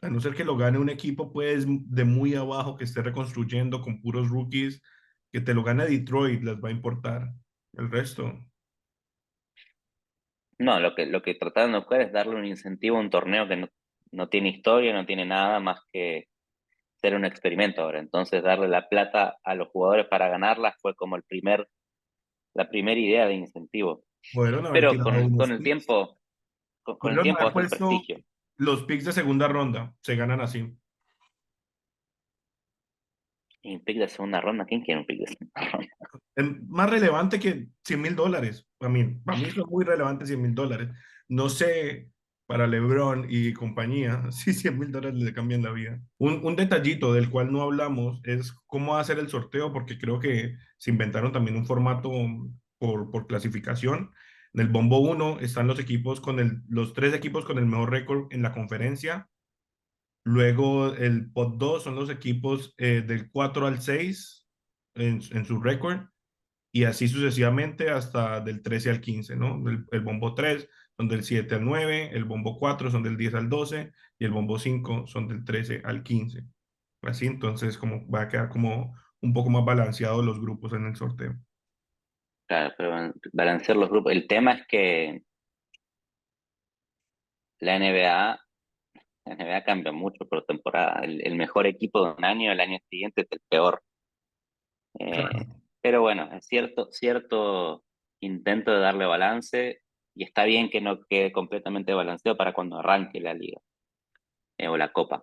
a 0.00 0.10
no 0.10 0.20
ser 0.20 0.34
que 0.34 0.44
lo 0.44 0.56
gane 0.56 0.78
un 0.78 0.90
equipo, 0.90 1.32
pues, 1.32 1.66
de 1.66 2.04
muy 2.04 2.34
abajo 2.34 2.76
que 2.76 2.84
esté 2.84 3.02
reconstruyendo 3.02 3.80
con 3.80 4.00
puros 4.00 4.28
rookies, 4.28 4.80
que 5.32 5.40
te 5.40 5.54
lo 5.54 5.64
gane 5.64 5.86
Detroit, 5.86 6.42
les 6.42 6.56
va 6.56 6.68
a 6.68 6.72
importar. 6.72 7.32
El 7.74 7.90
resto. 7.90 8.44
No, 10.58 10.80
lo 10.80 10.94
que, 10.94 11.06
lo 11.06 11.22
que 11.22 11.34
trataron 11.34 11.72
de 11.72 11.78
buscar 11.78 12.00
es 12.00 12.12
darle 12.12 12.36
un 12.36 12.44
incentivo 12.44 12.96
a 12.96 13.00
un 13.00 13.10
torneo 13.10 13.46
que 13.46 13.56
no, 13.56 13.68
no 14.10 14.28
tiene 14.28 14.50
historia, 14.50 14.92
no 14.92 15.06
tiene 15.06 15.24
nada 15.24 15.60
más 15.60 15.80
que 15.92 16.28
ser 16.96 17.14
un 17.14 17.24
experimento 17.24 17.82
ahora. 17.82 18.00
Entonces, 18.00 18.42
darle 18.42 18.68
la 18.68 18.88
plata 18.88 19.38
a 19.44 19.54
los 19.54 19.68
jugadores 19.68 20.06
para 20.06 20.28
ganarla 20.28 20.74
fue 20.80 20.94
como 20.94 21.16
el 21.16 21.22
primer, 21.22 21.68
la 22.54 22.68
primera 22.68 22.98
idea 22.98 23.26
de 23.26 23.34
incentivo. 23.34 24.04
Pero 24.34 24.62
con, 25.02 25.50
el 25.50 25.62
tiempo, 25.62 26.18
con, 26.82 27.14
el 27.14 27.22
tiempo 27.22 27.52
prestigio. 27.52 28.22
Los 28.56 28.82
picks 28.84 29.04
de 29.04 29.12
segunda 29.12 29.48
ronda 29.48 29.94
se 30.00 30.16
ganan 30.16 30.40
así. 30.40 30.76
¿Y 33.62 33.74
un 33.74 33.84
pick 33.84 33.98
de 33.98 34.08
segunda 34.08 34.40
ronda? 34.40 34.64
¿Quién 34.64 34.82
quiere 34.82 35.00
un 35.00 35.06
pick 35.06 35.20
de 35.20 35.26
segunda 35.26 35.70
ronda? 35.70 35.88
más 36.68 36.90
relevante 36.90 37.40
que 37.40 37.68
100 37.84 38.00
mil 38.00 38.16
dólares. 38.16 38.66
Para 38.78 38.92
mí, 38.92 39.04
para 39.24 39.38
mí 39.38 39.44
es 39.44 39.56
muy 39.56 39.84
relevante 39.84 40.26
100 40.26 40.40
mil 40.40 40.54
dólares. 40.54 40.88
No 41.28 41.48
sé 41.48 42.10
para 42.46 42.66
LeBron 42.66 43.26
y 43.28 43.52
compañía 43.52 44.24
si 44.30 44.54
100 44.54 44.78
mil 44.78 44.90
dólares 44.90 45.20
le 45.20 45.32
cambian 45.32 45.62
la 45.62 45.70
vida. 45.70 46.00
Un, 46.18 46.44
un, 46.44 46.56
detallito 46.56 47.12
del 47.12 47.30
cual 47.30 47.52
no 47.52 47.62
hablamos 47.62 48.20
es 48.24 48.52
cómo 48.66 48.96
hacer 48.96 49.18
el 49.18 49.28
sorteo, 49.28 49.72
porque 49.72 49.98
creo 49.98 50.18
que 50.18 50.56
se 50.78 50.90
inventaron 50.90 51.32
también 51.32 51.56
un 51.56 51.66
formato 51.66 52.10
por, 52.78 53.10
por 53.10 53.26
clasificación. 53.26 54.12
En 54.54 54.60
el 54.60 54.68
bombo 54.68 54.98
1 55.00 55.40
están 55.40 55.66
los 55.66 55.78
equipos 55.78 56.20
con 56.20 56.38
el, 56.40 56.62
los 56.68 56.94
tres 56.94 57.14
equipos 57.14 57.44
con 57.44 57.58
el 57.58 57.66
mejor 57.66 57.90
récord 57.90 58.32
en 58.32 58.42
la 58.42 58.52
conferencia. 58.52 59.28
Luego 60.24 60.94
el 60.94 61.30
pot 61.30 61.56
2 61.58 61.82
son 61.82 61.94
los 61.94 62.10
equipos 62.10 62.74
eh, 62.78 63.02
del 63.06 63.30
4 63.30 63.66
al 63.66 63.80
6 63.80 64.46
en, 64.94 65.20
en 65.32 65.44
su 65.44 65.60
récord. 65.60 66.08
Y 66.72 66.84
así 66.84 67.08
sucesivamente 67.08 67.90
hasta 67.90 68.40
del 68.40 68.62
13 68.62 68.90
al 68.90 69.00
15, 69.00 69.36
¿no? 69.36 69.68
El, 69.68 69.86
el, 69.90 70.00
bombo 70.00 70.34
3 70.34 70.68
son 70.98 71.08
del 71.08 71.24
7 71.24 71.54
al 71.54 71.64
9, 71.64 72.10
el 72.12 72.24
bombo 72.24 72.58
4 72.58 72.90
son 72.90 73.02
del 73.02 73.16
10 73.16 73.34
al 73.34 73.48
12 73.48 73.92
y 74.18 74.24
el 74.24 74.32
bombo 74.32 74.58
5 74.58 75.06
son 75.06 75.28
del 75.28 75.44
13 75.44 75.82
al 75.84 76.02
15. 76.02 76.44
Así 77.02 77.26
entonces 77.26 77.78
como 77.78 78.08
va 78.10 78.22
a 78.22 78.28
quedar 78.28 78.48
como 78.48 78.94
un 79.20 79.32
poco 79.32 79.50
más 79.50 79.64
balanceado 79.64 80.22
los 80.22 80.40
grupos 80.40 80.72
en 80.74 80.86
el 80.86 80.96
sorteo. 80.96 81.36
Claro, 82.48 82.74
pero 82.78 83.12
balancear 83.32 83.76
los 83.76 83.90
grupos. 83.90 84.12
El 84.12 84.26
tema 84.26 84.52
es 84.54 84.66
que 84.66 85.22
la 87.60 87.78
NBA, 87.78 88.40
la 89.26 89.36
NBA 89.36 89.64
cambia 89.64 89.92
mucho 89.92 90.26
por 90.26 90.46
temporada. 90.46 91.00
El, 91.04 91.34
mejor 91.36 91.66
equipo 91.66 92.04
de 92.04 92.12
un 92.12 92.24
año, 92.24 92.50
el 92.50 92.60
año 92.60 92.78
siguiente 92.88 93.22
es 93.22 93.28
el 93.30 93.40
peor. 93.50 93.82
Eh, 94.98 95.28
pero 95.82 96.00
bueno, 96.00 96.30
es 96.32 96.46
cierto, 96.46 96.90
cierto 96.90 97.84
intento 98.20 98.72
de 98.72 98.80
darle 98.80 99.04
balance 99.04 99.82
y 100.14 100.24
está 100.24 100.44
bien 100.44 100.70
que 100.70 100.80
no 100.80 101.04
quede 101.04 101.32
completamente 101.32 101.92
balanceado 101.92 102.38
para 102.38 102.54
cuando 102.54 102.78
arranque 102.78 103.20
la 103.20 103.34
liga 103.34 103.60
eh, 104.56 104.68
o 104.68 104.76
la 104.78 104.90
copa. 104.90 105.22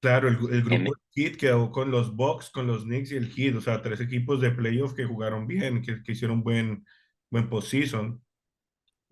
Claro, 0.00 0.28
el, 0.28 0.36
el 0.52 0.62
grupo 0.62 0.94
Heat 1.14 1.36
quedó 1.36 1.70
con 1.70 1.90
los 1.90 2.14
Bucks, 2.14 2.50
con 2.50 2.66
los 2.66 2.84
Knicks 2.84 3.12
y 3.12 3.16
el 3.16 3.32
Heat, 3.32 3.56
o 3.56 3.60
sea, 3.60 3.82
tres 3.82 4.00
equipos 4.00 4.40
de 4.40 4.50
playoff 4.50 4.94
que 4.94 5.04
jugaron 5.04 5.46
bien, 5.46 5.82
que, 5.82 6.02
que 6.02 6.12
hicieron 6.12 6.42
buen, 6.42 6.84
buen 7.30 7.48
postseason. 7.48 8.22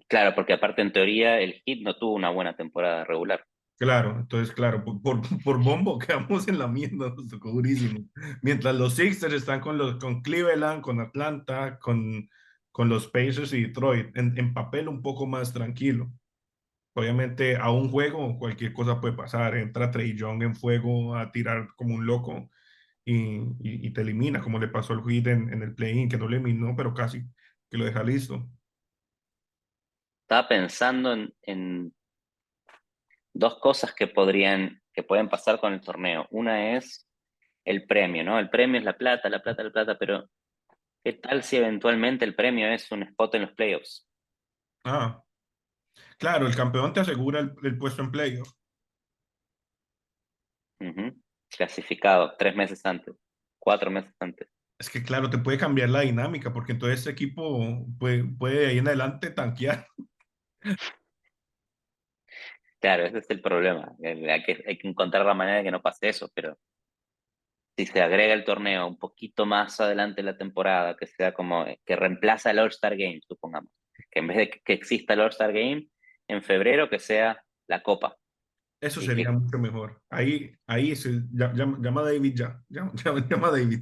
Claro, 0.09 0.35
porque 0.35 0.53
aparte 0.53 0.83
en 0.83 0.93
teoría 0.93 1.41
el 1.41 1.62
Heat 1.64 1.81
no 1.81 1.97
tuvo 1.97 2.14
una 2.14 2.31
buena 2.31 2.55
temporada 2.57 3.05
regular. 3.05 3.45
Claro, 3.76 4.17
entonces, 4.21 4.55
claro, 4.55 4.85
por, 4.85 5.03
por, 5.03 5.21
por 5.43 5.62
bombo 5.62 5.99
quedamos 5.99 6.47
en 6.47 6.59
la 6.59 6.69
mierda, 6.69 7.12
nos 7.14 7.29
tocó 7.29 7.50
durísimo. 7.50 8.00
Mientras 8.43 8.75
los 8.76 8.95
Sixers 8.95 9.35
están 9.35 9.61
con, 9.61 9.79
los, 9.79 9.97
con 9.97 10.23
Cleveland, 10.23 10.83
con 10.83 11.00
Atlanta, 11.00 11.79
con, 11.81 12.29
con 12.71 12.88
los 12.88 13.09
Pacers 13.09 13.53
y 13.53 13.62
Detroit, 13.62 14.17
en, 14.17 14.38
en 14.38 14.55
papel 14.55 14.88
un 14.88 15.03
poco 15.03 15.26
más 15.26 15.53
tranquilo. 15.53 16.12
Obviamente, 16.94 17.56
a 17.56 17.70
un 17.70 17.90
juego 17.90 18.38
cualquier 18.38 18.72
cosa 18.72 19.00
puede 19.00 19.14
pasar. 19.14 19.56
Entra 19.56 19.90
Trey 19.90 20.16
Young 20.16 20.42
en 20.42 20.54
fuego 20.54 21.16
a 21.16 21.32
tirar 21.32 21.68
como 21.76 21.94
un 21.96 22.06
loco 22.06 22.50
y, 23.04 23.36
y, 23.60 23.86
y 23.86 23.90
te 23.92 24.02
elimina, 24.02 24.40
como 24.40 24.58
le 24.58 24.68
pasó 24.68 24.92
al 24.92 25.02
Heat 25.02 25.26
en, 25.26 25.52
en 25.52 25.62
el 25.62 25.74
play-in, 25.74 26.08
que 26.08 26.16
no 26.16 26.28
le 26.28 26.36
eliminó, 26.36 26.74
pero 26.76 26.94
casi 26.94 27.22
que 27.68 27.76
lo 27.76 27.84
deja 27.84 28.02
listo. 28.04 28.48
Estaba 30.22 30.46
pensando 30.46 31.12
en, 31.12 31.34
en 31.42 31.94
dos 33.34 33.58
cosas 33.58 33.92
que 33.92 34.06
podrían, 34.06 34.80
que 34.92 35.02
pueden 35.02 35.28
pasar 35.28 35.58
con 35.58 35.72
el 35.72 35.80
torneo. 35.80 36.28
Una 36.30 36.76
es 36.76 37.08
el 37.64 37.86
premio, 37.86 38.22
¿no? 38.22 38.38
El 38.38 38.50
premio 38.50 38.78
es 38.78 38.84
la 38.84 38.96
plata, 38.96 39.28
la 39.28 39.42
plata, 39.42 39.64
la 39.64 39.72
plata, 39.72 39.98
pero 39.98 40.30
¿qué 41.02 41.14
tal 41.14 41.42
si 41.42 41.56
eventualmente 41.56 42.24
el 42.24 42.36
premio 42.36 42.68
es 42.68 42.90
un 42.92 43.02
spot 43.02 43.34
en 43.34 43.42
los 43.42 43.52
playoffs? 43.52 44.08
Ah, 44.84 45.24
claro, 46.18 46.47
el 46.47 46.56
campeón 46.56 46.92
te 46.92 47.00
asegura 47.00 47.40
el, 47.40 47.54
el 47.62 47.78
puesto 47.78 48.02
en 48.02 48.11
playoff. 48.11 48.52
Clasificado 51.49 52.35
tres 52.37 52.56
meses 52.56 52.85
antes, 52.85 53.14
cuatro 53.59 53.90
meses 53.90 54.14
antes. 54.18 54.49
Es 54.78 54.90
que, 54.90 55.02
claro, 55.02 55.30
te 55.30 55.38
puede 55.38 55.56
cambiar 55.56 55.88
la 55.88 56.00
dinámica, 56.00 56.52
porque 56.52 56.73
entonces 56.73 56.99
este 56.99 57.11
equipo 57.11 57.87
puede, 57.99 58.25
puede 58.25 58.61
de 58.61 58.66
ahí 58.66 58.78
en 58.78 58.88
adelante 58.88 59.30
tanquear. 59.30 59.87
Claro, 62.80 63.06
ese 63.06 63.16
es 63.16 63.30
el 63.30 63.40
problema. 63.40 63.97
Hay 64.04 64.42
que, 64.44 64.62
hay 64.66 64.76
que 64.76 64.87
encontrar 64.87 65.25
la 65.25 65.33
manera 65.33 65.56
de 65.56 65.64
que 65.64 65.71
no 65.71 65.80
pase 65.80 66.11
eso, 66.11 66.30
pero 66.35 66.59
si 67.78 67.87
se 67.87 68.02
agrega 68.02 68.35
el 68.35 68.44
torneo 68.44 68.87
un 68.87 68.99
poquito 68.99 69.47
más 69.47 69.80
adelante 69.80 70.21
en 70.21 70.26
la 70.26 70.37
temporada, 70.37 70.94
que 70.94 71.06
sea 71.06 71.33
como 71.33 71.64
eh, 71.66 71.80
que 71.87 71.97
reemplaza 71.97 72.50
el 72.50 72.59
All-Star 72.59 72.94
Game, 72.94 73.21
supongamos, 73.26 73.71
que 74.11 74.21
en 74.21 74.26
vez 74.26 74.37
de 74.37 74.50
que, 74.50 74.61
que 74.61 74.75
exista 74.75 75.14
el 75.14 75.21
All-Star 75.21 75.54
Game 75.54 75.88
en 76.28 76.43
febrero, 76.43 76.88
que 76.88 76.99
sea 76.99 77.43
la 77.69 77.83
Copa. 77.83 78.16
Eso 78.81 79.00
sería 79.00 79.33
mucho 79.33 79.59
mejor. 79.59 80.02
Ahí, 80.11 80.54
ahí 80.66 80.95
se, 80.95 81.23
llama, 81.33 82.02
David 82.02 82.35
ya, 82.35 82.62
llama, 82.69 83.50
David. 83.50 83.81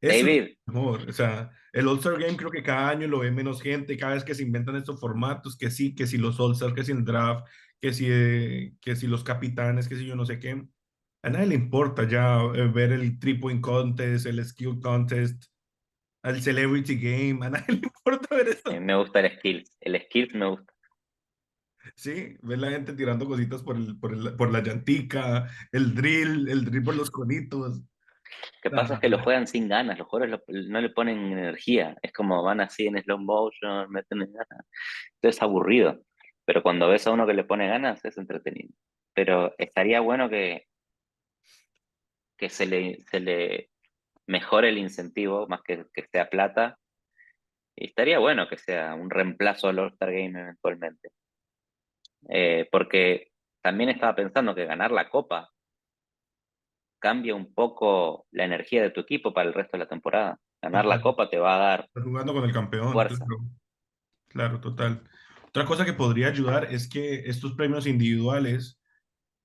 Eso 0.00 0.14
es 0.14 0.24
David, 0.24 0.48
mejor. 0.66 1.08
O 1.08 1.12
sea, 1.12 1.50
el 1.72 1.88
All-Star 1.88 2.20
Game 2.20 2.36
creo 2.36 2.50
que 2.50 2.62
cada 2.62 2.90
año 2.90 3.08
lo 3.08 3.20
ve 3.20 3.30
menos 3.30 3.62
gente, 3.62 3.96
cada 3.96 4.14
vez 4.14 4.24
que 4.24 4.34
se 4.34 4.42
inventan 4.42 4.76
estos 4.76 5.00
formatos, 5.00 5.56
que 5.56 5.70
sí, 5.70 5.94
que 5.94 6.06
si 6.06 6.18
los 6.18 6.38
All-Stars, 6.38 6.74
que 6.74 6.84
si 6.84 6.92
el 6.92 7.04
draft, 7.04 7.46
que 7.80 7.92
si, 7.94 8.06
eh, 8.10 8.74
que 8.80 8.94
si 8.94 9.06
los 9.06 9.24
capitanes, 9.24 9.88
que 9.88 9.96
si 9.96 10.06
yo 10.06 10.16
no 10.16 10.26
sé 10.26 10.38
qué. 10.38 10.66
A 11.22 11.30
nadie 11.30 11.46
le 11.46 11.54
importa 11.54 12.06
ya 12.06 12.40
eh, 12.54 12.68
ver 12.68 12.92
el 12.92 13.18
point 13.40 13.60
contest, 13.60 14.26
el 14.26 14.44
skill 14.44 14.80
contest, 14.80 15.44
el 16.22 16.42
celebrity 16.42 16.96
game. 16.96 17.46
A 17.46 17.50
nadie 17.50 17.64
le 17.68 17.80
importa 17.82 18.36
ver 18.36 18.48
eso. 18.48 18.70
eh, 18.70 18.80
me 18.80 18.94
gusta 18.96 19.20
el 19.20 19.38
Skills. 19.38 19.76
El 19.80 20.00
Skills 20.02 20.34
me 20.34 20.46
gusta. 20.46 20.74
Sí, 21.94 22.36
ver 22.42 22.58
la 22.58 22.70
gente 22.70 22.92
tirando 22.94 23.26
cositas 23.26 23.62
por, 23.62 23.76
el, 23.76 23.98
por, 23.98 24.12
el- 24.12 24.34
por 24.36 24.50
la 24.52 24.60
llantica, 24.62 25.48
el 25.72 25.94
drill, 25.94 26.48
el 26.48 26.64
drill 26.64 26.82
por 26.82 26.96
los 26.96 27.10
conitos. 27.10 27.78
Lo 27.80 28.60
que 28.62 28.70
pasa 28.70 28.94
es 28.94 29.00
que 29.00 29.08
lo 29.08 29.18
juegan 29.22 29.46
sin 29.46 29.68
ganas, 29.68 29.98
los 29.98 30.06
jugadores 30.06 30.40
lo- 30.46 30.68
no 30.68 30.80
le 30.80 30.90
ponen 30.90 31.18
energía. 31.32 31.96
Es 32.02 32.12
como 32.12 32.42
van 32.42 32.60
así 32.60 32.86
en 32.86 33.02
slow 33.02 33.18
motion, 33.18 33.90
meten 33.90 34.22
en 34.22 34.32
ganas. 34.32 34.66
Entonces 35.14 35.36
es 35.36 35.42
aburrido. 35.42 36.02
Pero 36.44 36.62
cuando 36.62 36.88
ves 36.88 37.06
a 37.06 37.12
uno 37.12 37.26
que 37.26 37.34
le 37.34 37.44
pone 37.44 37.68
ganas, 37.68 38.04
es 38.04 38.16
entretenido. 38.18 38.74
Pero 39.14 39.54
estaría 39.58 40.00
bueno 40.00 40.28
que, 40.30 40.66
que 42.38 42.48
se 42.48 42.66
le, 42.66 43.02
se 43.10 43.20
le 43.20 43.70
mejore 44.26 44.68
el 44.68 44.78
incentivo, 44.78 45.46
más 45.48 45.62
que 45.62 45.84
que 45.92 46.06
sea 46.10 46.28
plata. 46.30 46.78
Y 47.76 47.86
estaría 47.88 48.18
bueno 48.18 48.48
que 48.48 48.58
sea 48.58 48.94
un 48.94 49.10
reemplazo 49.10 49.68
al 49.68 49.78
All-Star 49.78 50.10
Game 50.12 50.38
eventualmente. 50.40 51.08
Eh, 52.28 52.68
porque 52.70 53.32
también 53.62 53.90
estaba 53.90 54.14
pensando 54.14 54.54
que 54.54 54.66
ganar 54.66 54.90
la 54.90 55.08
copa 55.08 55.50
cambia 57.00 57.34
un 57.34 57.54
poco 57.54 58.26
la 58.30 58.44
energía 58.44 58.82
de 58.82 58.90
tu 58.90 59.00
equipo 59.00 59.32
para 59.32 59.48
el 59.48 59.54
resto 59.54 59.76
de 59.76 59.84
la 59.84 59.88
temporada. 59.88 60.38
Ganar 60.62 60.84
la 60.84 61.00
copa 61.00 61.30
te 61.30 61.38
va 61.38 61.56
a 61.56 61.58
dar 61.58 61.80
estás 61.86 62.04
jugando 62.04 62.34
con 62.34 62.44
el 62.44 62.52
campeón, 62.52 62.92
fuerza. 62.92 63.24
claro, 63.24 63.42
claro, 64.28 64.60
total. 64.60 65.02
Otra 65.48 65.64
cosa 65.64 65.84
que 65.84 65.94
podría 65.94 66.28
ayudar 66.28 66.72
es 66.72 66.88
que 66.88 67.20
estos 67.26 67.54
premios 67.54 67.86
individuales 67.86 68.80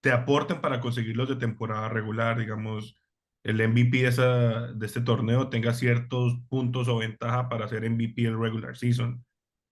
te 0.02 0.12
aporten 0.12 0.62
para 0.62 0.82
conseguirlos 0.82 1.30
de 1.30 1.38
temporada 1.38 1.90
regular, 1.90 2.38
digamos, 2.38 3.02
el 3.44 3.68
MVP 3.68 3.98
de, 3.98 4.08
esa, 4.08 4.72
de 4.74 4.86
este 4.86 5.02
torneo 5.02 5.50
tenga 5.50 5.74
ciertos 5.74 6.38
puntos 6.48 6.88
o 6.88 6.98
ventaja 6.98 7.50
para 7.50 7.68
ser 7.68 7.90
MVP 7.90 8.24
el 8.26 8.40
regular 8.40 8.78
season. 8.78 9.25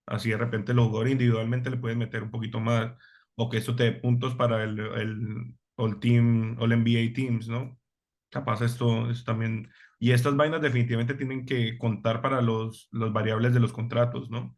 Así 0.06 0.30
de 0.30 0.36
repente 0.36 0.74
los 0.74 0.86
jugadores 0.86 1.12
individualmente 1.12 1.70
le 1.70 1.78
pueden 1.78 1.98
meter 1.98 2.22
un 2.22 2.30
poquito 2.30 2.60
más, 2.60 2.92
o 3.36 3.48
que 3.48 3.58
esto 3.58 3.74
te 3.74 3.84
dé 3.84 3.92
puntos 3.92 4.34
para 4.34 4.62
el, 4.62 4.78
el 4.78 5.54
All 5.76 6.00
Team, 6.00 6.56
All 6.60 6.70
NBA 6.70 7.14
Teams, 7.14 7.48
¿no? 7.48 7.78
Capaz 8.30 8.62
esto 8.62 9.10
es 9.10 9.24
también, 9.24 9.70
y 9.98 10.12
estas 10.12 10.36
vainas 10.36 10.60
definitivamente 10.60 11.14
tienen 11.14 11.46
que 11.46 11.78
contar 11.78 12.20
para 12.20 12.42
los, 12.42 12.88
los 12.92 13.12
variables 13.12 13.54
de 13.54 13.60
los 13.60 13.72
contratos, 13.72 14.30
¿no? 14.30 14.56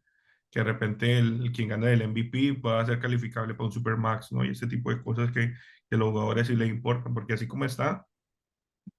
Que 0.51 0.59
de 0.59 0.65
repente 0.65 1.17
el, 1.17 1.51
quien 1.51 1.69
gana 1.69 1.91
el 1.91 2.07
MVP 2.07 2.55
pueda 2.55 2.85
ser 2.85 2.99
calificable 2.99 3.53
para 3.53 3.67
un 3.67 3.71
Supermax, 3.71 4.31
¿no? 4.31 4.43
Y 4.43 4.49
ese 4.49 4.67
tipo 4.67 4.89
de 4.89 5.01
cosas 5.01 5.31
que, 5.31 5.53
que 5.89 5.97
los 5.97 6.09
jugadores 6.09 6.47
sí 6.47 6.55
les 6.55 6.69
importan, 6.69 7.13
porque 7.13 7.33
así 7.33 7.47
como 7.47 7.65
está, 7.65 8.05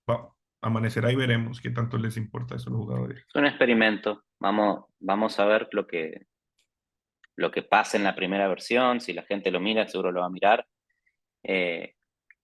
va, 0.08 0.32
amanecerá 0.60 1.12
y 1.12 1.16
veremos 1.16 1.60
qué 1.60 1.70
tanto 1.70 1.98
les 1.98 2.16
importa 2.16 2.56
eso 2.56 2.70
a 2.70 2.72
los 2.72 2.82
jugadores. 2.82 3.24
Es 3.26 3.34
un 3.34 3.46
experimento. 3.46 4.24
Vamos, 4.40 4.86
vamos 5.00 5.38
a 5.38 5.46
ver 5.46 5.68
lo 5.72 5.86
que, 5.86 6.26
lo 7.38 7.52
que 7.52 7.62
pasa 7.62 7.96
en 7.96 8.02
la 8.02 8.16
primera 8.16 8.48
versión. 8.48 9.00
Si 9.00 9.12
la 9.12 9.22
gente 9.22 9.52
lo 9.52 9.60
mira, 9.60 9.86
seguro 9.86 10.10
lo 10.10 10.20
va 10.20 10.26
a 10.26 10.30
mirar. 10.30 10.66
Eh, 11.44 11.94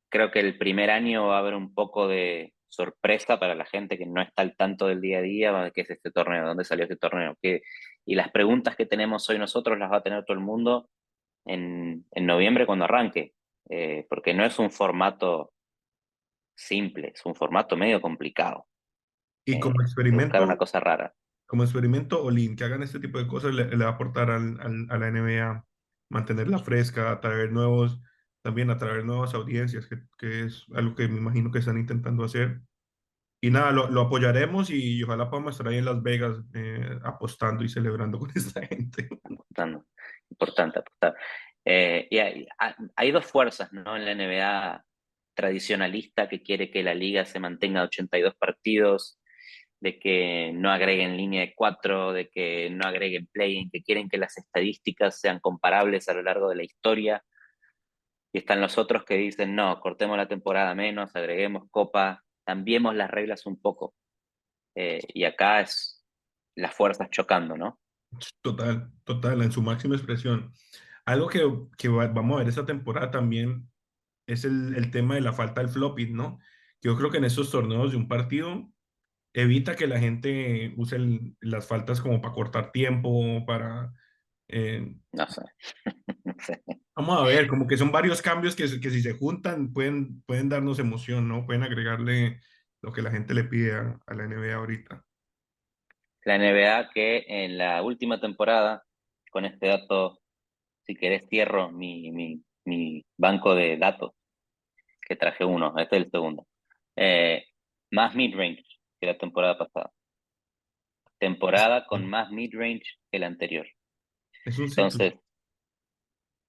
creo 0.08 0.30
que 0.30 0.38
el 0.38 0.56
primer 0.56 0.88
año 0.90 1.26
va 1.26 1.36
a 1.36 1.40
haber 1.40 1.54
un 1.54 1.74
poco 1.74 2.06
de 2.06 2.54
sorpresa 2.68 3.40
para 3.40 3.56
la 3.56 3.64
gente 3.64 3.98
que 3.98 4.06
no 4.06 4.22
está 4.22 4.42
al 4.42 4.56
tanto 4.56 4.86
del 4.86 5.00
día 5.00 5.18
a 5.18 5.22
día, 5.22 5.72
qué 5.74 5.80
es 5.80 5.90
este 5.90 6.12
torneo, 6.12 6.46
dónde 6.46 6.64
salió 6.64 6.84
este 6.84 6.96
torneo, 6.96 7.36
¿Qué? 7.42 7.62
y 8.04 8.14
las 8.14 8.30
preguntas 8.30 8.76
que 8.76 8.86
tenemos 8.86 9.28
hoy 9.28 9.38
nosotros 9.38 9.78
las 9.78 9.90
va 9.90 9.98
a 9.98 10.02
tener 10.02 10.24
todo 10.24 10.36
el 10.36 10.42
mundo 10.44 10.88
en, 11.44 12.06
en 12.12 12.26
noviembre 12.26 12.66
cuando 12.66 12.84
arranque, 12.84 13.32
eh, 13.70 14.06
porque 14.08 14.34
no 14.34 14.44
es 14.44 14.58
un 14.58 14.70
formato 14.70 15.52
simple, 16.56 17.12
es 17.14 17.26
un 17.26 17.34
formato 17.34 17.76
medio 17.76 18.00
complicado. 18.00 18.66
Y 19.44 19.56
Eh, 19.56 19.60
como 19.60 19.74
buscar 19.74 19.86
experimento, 19.86 20.42
una 20.42 20.56
cosa 20.56 20.80
rara. 20.80 21.12
Como 21.46 21.64
experimento, 21.64 22.22
Olin, 22.22 22.56
que 22.56 22.64
hagan 22.64 22.82
este 22.82 23.00
tipo 23.00 23.18
de 23.18 23.26
cosas 23.26 23.54
le, 23.54 23.68
le 23.68 23.84
va 23.84 23.90
a 23.90 23.94
aportar 23.94 24.30
a 24.30 24.38
la 24.38 25.10
NBA, 25.10 25.64
mantenerla 26.10 26.58
fresca, 26.58 27.10
atraer 27.10 27.52
nuevos, 27.52 28.00
también 28.44 28.70
atraer 28.70 29.04
nuevas 29.04 29.32
audiencias, 29.34 29.88
que, 30.18 30.44
es 30.44 30.66
algo 30.74 30.94
que 30.94 31.08
me 31.08 31.16
imagino 31.16 31.50
que 31.50 31.60
están 31.60 31.78
intentando 31.78 32.24
hacer. 32.24 32.60
Y 33.42 33.50
nada, 33.50 33.72
lo, 33.72 34.00
apoyaremos 34.00 34.70
y, 34.70 35.02
ojalá 35.02 35.30
podamos 35.30 35.54
estar 35.54 35.68
ahí 35.68 35.78
en 35.78 35.86
Las 35.86 36.02
Vegas 36.02 36.36
eh, 36.54 36.98
apostando 37.02 37.64
y 37.64 37.68
celebrando 37.68 38.18
con 38.20 38.30
esta 38.34 38.64
gente. 38.66 39.08
Importante, 39.28 39.86
importante 40.30 40.78
apostar. 40.78 41.14
Eh, 41.64 42.06
y 42.10 42.18
hay, 42.18 43.12
dos 43.12 43.24
fuerzas 43.24 43.72
¿no? 43.72 43.96
en 43.96 44.04
la 44.04 44.14
NBA 44.14 44.84
tradicionalista 45.34 46.28
que 46.28 46.42
quiere 46.42 46.70
que 46.70 46.82
la 46.82 46.94
liga 46.94 47.24
se 47.24 47.40
mantenga 47.40 47.80
a 47.80 47.84
82 47.84 48.34
partidos, 48.34 49.18
de 49.84 49.98
que 49.98 50.50
no 50.54 50.70
agreguen 50.70 51.14
línea 51.14 51.42
de 51.42 51.52
cuatro, 51.54 52.14
de 52.14 52.30
que 52.30 52.70
no 52.70 52.88
agreguen 52.88 53.26
play 53.26 53.68
que 53.68 53.82
quieren 53.82 54.08
que 54.08 54.16
las 54.16 54.38
estadísticas 54.38 55.20
sean 55.20 55.40
comparables 55.40 56.08
a 56.08 56.14
lo 56.14 56.22
largo 56.22 56.48
de 56.48 56.56
la 56.56 56.64
historia. 56.64 57.22
Y 58.32 58.38
están 58.38 58.62
los 58.62 58.78
otros 58.78 59.04
que 59.04 59.16
dicen, 59.16 59.54
no, 59.54 59.78
cortemos 59.80 60.16
la 60.16 60.26
temporada 60.26 60.74
menos, 60.74 61.14
agreguemos 61.14 61.68
copa, 61.70 62.24
cambiemos 62.46 62.94
las 62.94 63.10
reglas 63.10 63.44
un 63.44 63.60
poco. 63.60 63.94
Eh, 64.74 65.00
y 65.12 65.24
acá 65.24 65.60
es 65.60 66.02
las 66.56 66.74
fuerzas 66.74 67.10
chocando, 67.10 67.54
¿no? 67.54 67.78
Total, 68.40 68.90
total, 69.04 69.42
en 69.42 69.52
su 69.52 69.60
máxima 69.60 69.96
expresión. 69.96 70.50
Algo 71.04 71.28
que, 71.28 71.46
que 71.76 71.88
va- 71.90 72.08
vamos 72.08 72.36
a 72.36 72.38
ver 72.38 72.48
esta 72.48 72.64
temporada 72.64 73.10
también 73.10 73.70
es 74.26 74.46
el, 74.46 74.74
el 74.76 74.90
tema 74.90 75.16
de 75.16 75.20
la 75.20 75.34
falta 75.34 75.60
del 75.60 75.68
flopping, 75.68 76.16
¿no? 76.16 76.38
Yo 76.80 76.96
creo 76.96 77.10
que 77.10 77.18
en 77.18 77.24
estos 77.24 77.50
torneos 77.50 77.90
de 77.90 77.98
un 77.98 78.08
partido 78.08 78.70
evita 79.34 79.76
que 79.76 79.88
la 79.88 80.00
gente 80.00 80.74
use 80.78 80.96
el- 80.96 81.36
las 81.40 81.68
faltas 81.68 82.00
como 82.00 82.22
para 82.22 82.34
cortar 82.34 82.72
tiempo, 82.72 83.44
para... 83.46 83.92
eh, 84.48 84.96
No 85.12 85.26
sé. 85.28 85.42
vamos 86.96 87.20
a 87.20 87.24
ver, 87.24 87.48
como 87.48 87.66
que 87.66 87.76
son 87.76 87.92
varios 87.92 88.22
cambios 88.22 88.56
que, 88.56 88.68
si 88.68 89.02
se 89.02 89.12
juntan 89.14 89.72
pueden, 89.72 90.22
pueden 90.22 90.48
darnos 90.48 90.78
emoción, 90.78 91.28
¿no? 91.28 91.46
Pueden 91.46 91.62
agregarle 91.62 92.40
lo 92.82 92.92
que 92.92 93.02
la 93.02 93.10
gente 93.10 93.34
le 93.34 93.44
pide 93.44 93.74
a, 93.74 94.00
a 94.06 94.14
la 94.14 94.24
NBA 94.24 94.54
ahorita. 94.56 95.04
La 96.24 96.36
NBA 96.36 96.90
que 96.92 97.24
en 97.28 97.58
la 97.58 97.82
última 97.82 98.20
temporada, 98.20 98.84
con 99.30 99.44
este 99.44 99.66
dato, 99.68 100.20
si 100.86 100.94
querés 100.96 101.28
cierro 101.28 101.70
mi, 101.70 102.10
mi, 102.12 102.42
mi 102.64 103.04
banco 103.16 103.54
de 103.54 103.76
datos, 103.76 104.12
que 105.02 105.16
traje 105.16 105.44
uno, 105.44 105.74
este 105.78 105.96
es 105.96 106.04
el 106.04 106.10
segundo. 106.10 106.46
Eh, 106.96 107.44
más 107.90 108.14
mid-range 108.14 108.64
que 109.04 109.12
la 109.12 109.18
temporada 109.18 109.58
pasada. 109.58 109.92
Temporada 111.18 111.86
con 111.86 112.08
más 112.08 112.30
mid-range 112.30 112.84
que 113.10 113.18
la 113.18 113.26
anterior. 113.26 113.66
Es 114.44 114.58
un 114.58 114.68
ciclo. 114.68 114.84
Entonces, 114.84 115.14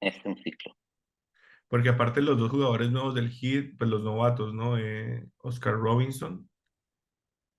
es 0.02 0.26
un 0.26 0.38
ciclo. 0.38 0.76
Porque 1.68 1.90
aparte 1.90 2.22
los 2.22 2.38
dos 2.38 2.52
jugadores 2.52 2.92
nuevos 2.92 3.16
del 3.16 3.30
Heat, 3.30 3.78
pues 3.78 3.90
los 3.90 4.04
novatos, 4.04 4.54
¿no? 4.54 4.78
Eh, 4.78 5.28
Oscar 5.40 5.74
Robinson 5.74 6.50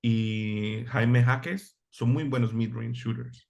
y 0.03 0.85
Jaime 0.87 1.23
Jaques 1.23 1.79
son 1.91 2.13
muy 2.13 2.25
buenos 2.25 2.55
mid-range 2.55 3.01
shooters. 3.01 3.49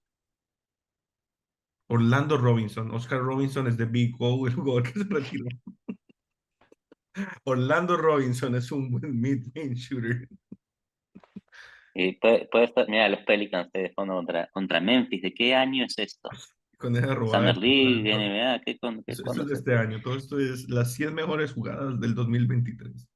Orlando 1.88 2.36
Robinson. 2.36 2.90
Oscar 2.90 3.20
Robinson 3.20 3.68
es 3.68 3.76
de 3.76 3.84
Big 3.84 4.16
O, 4.18 4.46
el 4.46 4.54
jugador 4.54 4.82
que 4.82 4.98
se 4.98 5.04
retiró. 5.04 5.46
Orlando 7.44 7.96
Robinson 7.96 8.54
es 8.56 8.72
un 8.72 8.90
buen 8.90 9.20
mid-range 9.20 9.76
shooter. 9.76 10.28
Y 11.98 12.12
puede, 12.16 12.46
puede 12.52 12.66
estar, 12.66 12.86
mira, 12.90 13.08
los 13.08 13.20
Pelicans 13.20 13.72
de 13.72 13.90
fondo 13.94 14.16
contra, 14.16 14.48
contra 14.52 14.80
Memphis. 14.80 15.22
¿De 15.22 15.32
qué 15.32 15.54
año 15.54 15.86
es 15.86 15.98
esto? 15.98 16.28
Con 16.76 16.94
esa 16.94 17.14
robada. 17.14 17.38
Summer 17.38 17.56
League, 17.56 18.12
No, 18.12 18.18
NBA, 18.18 18.60
¿qué, 18.60 18.78
con, 18.78 18.96
qué 19.02 19.12
Eso, 19.12 19.22
eso 19.22 19.24
cuándo 19.24 19.42
es 19.44 19.48
de 19.48 19.54
es 19.54 19.58
este 19.60 19.76
año. 19.76 20.02
Todo 20.02 20.14
esto 20.14 20.38
es 20.38 20.68
las 20.68 20.92
100 20.92 21.14
mejores 21.14 21.54
jugadas 21.54 21.98
del 21.98 22.14
2023. 22.14 23.08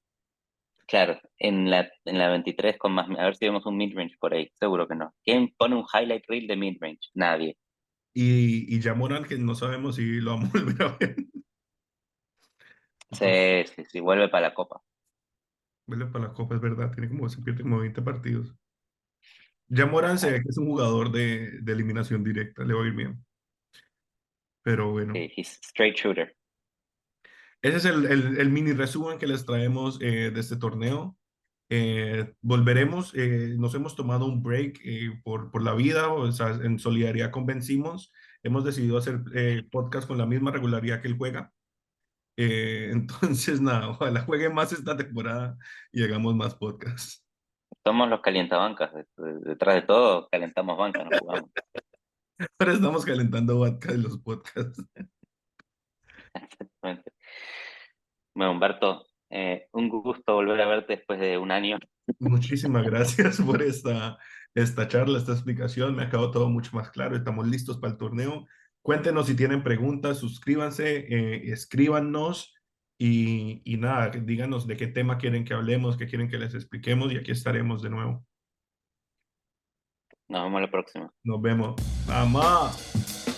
Claro, 0.88 1.21
en 1.38 1.71
la, 1.71 1.90
en 2.07 2.19
la 2.19 2.31
23 2.31 2.79
con 2.79 2.93
más, 2.93 3.07
a 3.11 3.25
ver 3.25 3.37
si 3.37 3.45
vemos 3.45 3.66
un 3.66 3.77
mid-range 3.77 4.16
por 4.19 4.33
ahí, 4.33 4.51
seguro 4.59 4.88
que 4.88 4.95
no. 4.95 5.12
¿Quién 5.23 5.55
pone 5.59 5.77
un 5.77 5.85
highlight 5.93 6.25
reel 6.27 6.47
de 6.47 6.57
mid-range? 6.57 7.11
Nadie. 7.12 7.59
Y, 8.14 8.75
y 8.75 8.81
ya 8.81 8.95
Morán, 8.95 9.25
que 9.25 9.37
no 9.37 9.55
sabemos 9.55 9.97
si 9.97 10.23
lo 10.23 10.31
vamos 10.33 10.55
a 10.55 10.59
volver 10.59 10.83
a 10.83 10.97
ver. 10.99 11.16
Sí, 13.12 13.73
sí, 13.75 13.85
sí, 13.90 14.01
vuelve 14.01 14.31
para 14.31 14.49
la 14.49 14.55
copa. 14.55 14.81
Vuelve 15.87 16.07
para 16.07 16.29
la 16.29 16.33
Copa, 16.33 16.55
es 16.55 16.61
verdad. 16.61 16.93
Tiene 16.93 17.09
como, 17.09 17.29
se 17.29 17.43
pierde 17.43 17.62
como 17.62 17.81
20 17.81 18.01
partidos. 18.03 18.55
Ya 19.70 19.87
Morán 19.87 20.18
se 20.18 20.30
ve 20.30 20.42
que 20.42 20.48
es 20.48 20.59
un 20.59 20.66
jugador 20.66 21.12
de, 21.12 21.61
de 21.62 21.72
eliminación 21.72 22.24
directa. 22.24 22.64
Le 22.64 22.74
va 22.74 22.83
a 22.83 22.87
ir 22.87 22.94
bien. 22.94 23.24
Pero 24.62 24.90
bueno. 24.90 25.14
Sí, 25.14 25.33
he's 25.37 25.59
straight 25.62 25.96
shooter. 25.96 26.37
Ese 27.62 27.76
es 27.76 27.85
el, 27.85 28.06
el, 28.06 28.38
el 28.38 28.50
mini 28.50 28.72
resumen 28.72 29.18
que 29.18 29.26
les 29.26 29.46
traemos 29.46 30.00
eh, 30.02 30.30
de 30.30 30.40
este 30.40 30.56
torneo. 30.56 31.16
Eh, 31.72 32.35
volveremos, 32.40 33.14
eh, 33.14 33.54
nos 33.56 33.76
hemos 33.76 33.94
tomado 33.94 34.26
un 34.26 34.42
break 34.42 34.80
eh, 34.85 35.20
por, 35.22 35.52
por 35.52 35.62
la 35.62 35.72
vida, 35.74 36.12
o 36.12 36.33
sea, 36.33 36.48
en 36.48 36.80
solidaridad 36.80 37.30
con 37.30 37.46
Vencimos. 37.46 38.12
Hemos 38.42 38.64
decidido 38.64 38.98
hacer 38.98 39.20
podcast 39.70 40.09
con 40.09 40.18
la 40.18 40.26
misma 40.26 40.50
regularidad 40.50 41.00
que 41.00 41.09
él 41.09 41.16
juega. 41.16 41.52
Entonces, 42.37 43.61
nada, 43.61 43.90
ojalá 43.90 44.22
juegue 44.22 44.48
más 44.48 44.72
esta 44.72 44.96
temporada 44.96 45.56
y 45.92 46.02
hagamos 46.02 46.35
más 46.35 46.54
podcasts. 46.56 47.24
Somos 47.85 48.09
los 48.09 48.20
calientabancas. 48.20 48.92
de- 48.94 49.06
de- 49.16 49.40
Detrás 49.40 49.74
de 49.76 49.83
todo, 49.83 50.28
calentamos 50.30 50.76
banca, 50.78 51.04
no 51.04 51.18
jugamos. 51.18 51.50
Ahora 52.59 52.72
estamos 52.72 53.04
calentando 53.04 53.56
vodka 53.56 53.92
de 53.92 53.98
los 53.98 54.18
podcasts. 54.18 54.83
Exactamente. 56.35 57.12
Bueno, 58.35 58.52
Humberto, 58.52 59.06
eh, 59.30 59.66
un 59.72 59.88
gusto 59.88 60.35
volver 60.35 60.61
a 60.61 60.66
verte 60.68 60.96
después 60.96 61.20
de 61.20 61.37
un 61.38 61.50
año. 61.50 61.78
Muchísimas 62.18 62.85
gracias 62.87 63.40
por 63.40 63.62
esta, 63.62 64.18
esta 64.54 64.88
charla, 64.88 65.18
esta 65.18 65.33
explicación. 65.33 65.94
Me 65.96 66.04
ha 66.04 66.09
quedado 66.11 66.30
todo 66.30 66.48
mucho 66.48 66.70
más 66.74 66.90
claro. 66.90 67.16
Estamos 67.16 67.46
listos 67.46 67.78
para 67.78 67.92
el 67.92 67.98
torneo. 67.98 68.46
Cuéntenos 68.83 69.26
si 69.26 69.37
tienen 69.37 69.62
preguntas, 69.62 70.18
suscríbanse, 70.18 71.06
eh, 71.14 71.52
escríbanos 71.52 72.54
y, 73.03 73.63
y 73.65 73.79
nada, 73.79 74.11
díganos 74.11 74.67
de 74.67 74.77
qué 74.77 74.87
tema 74.87 75.17
quieren 75.17 75.47
que 75.47 75.55
hablemos, 75.55 75.97
qué 75.97 76.07
quieren 76.07 76.29
que 76.29 76.37
les 76.37 76.55
expliquemos 76.55 77.11
y 77.11 77.17
aquí 77.17 77.31
estaremos 77.31 77.81
de 77.81 77.89
nuevo. 77.89 78.27
Nos 80.29 80.45
vemos 80.45 80.61
la 80.61 80.71
próxima. 80.71 81.11
Nos 81.25 81.41
vemos. 81.41 81.77
¡Vamos! 82.07 83.30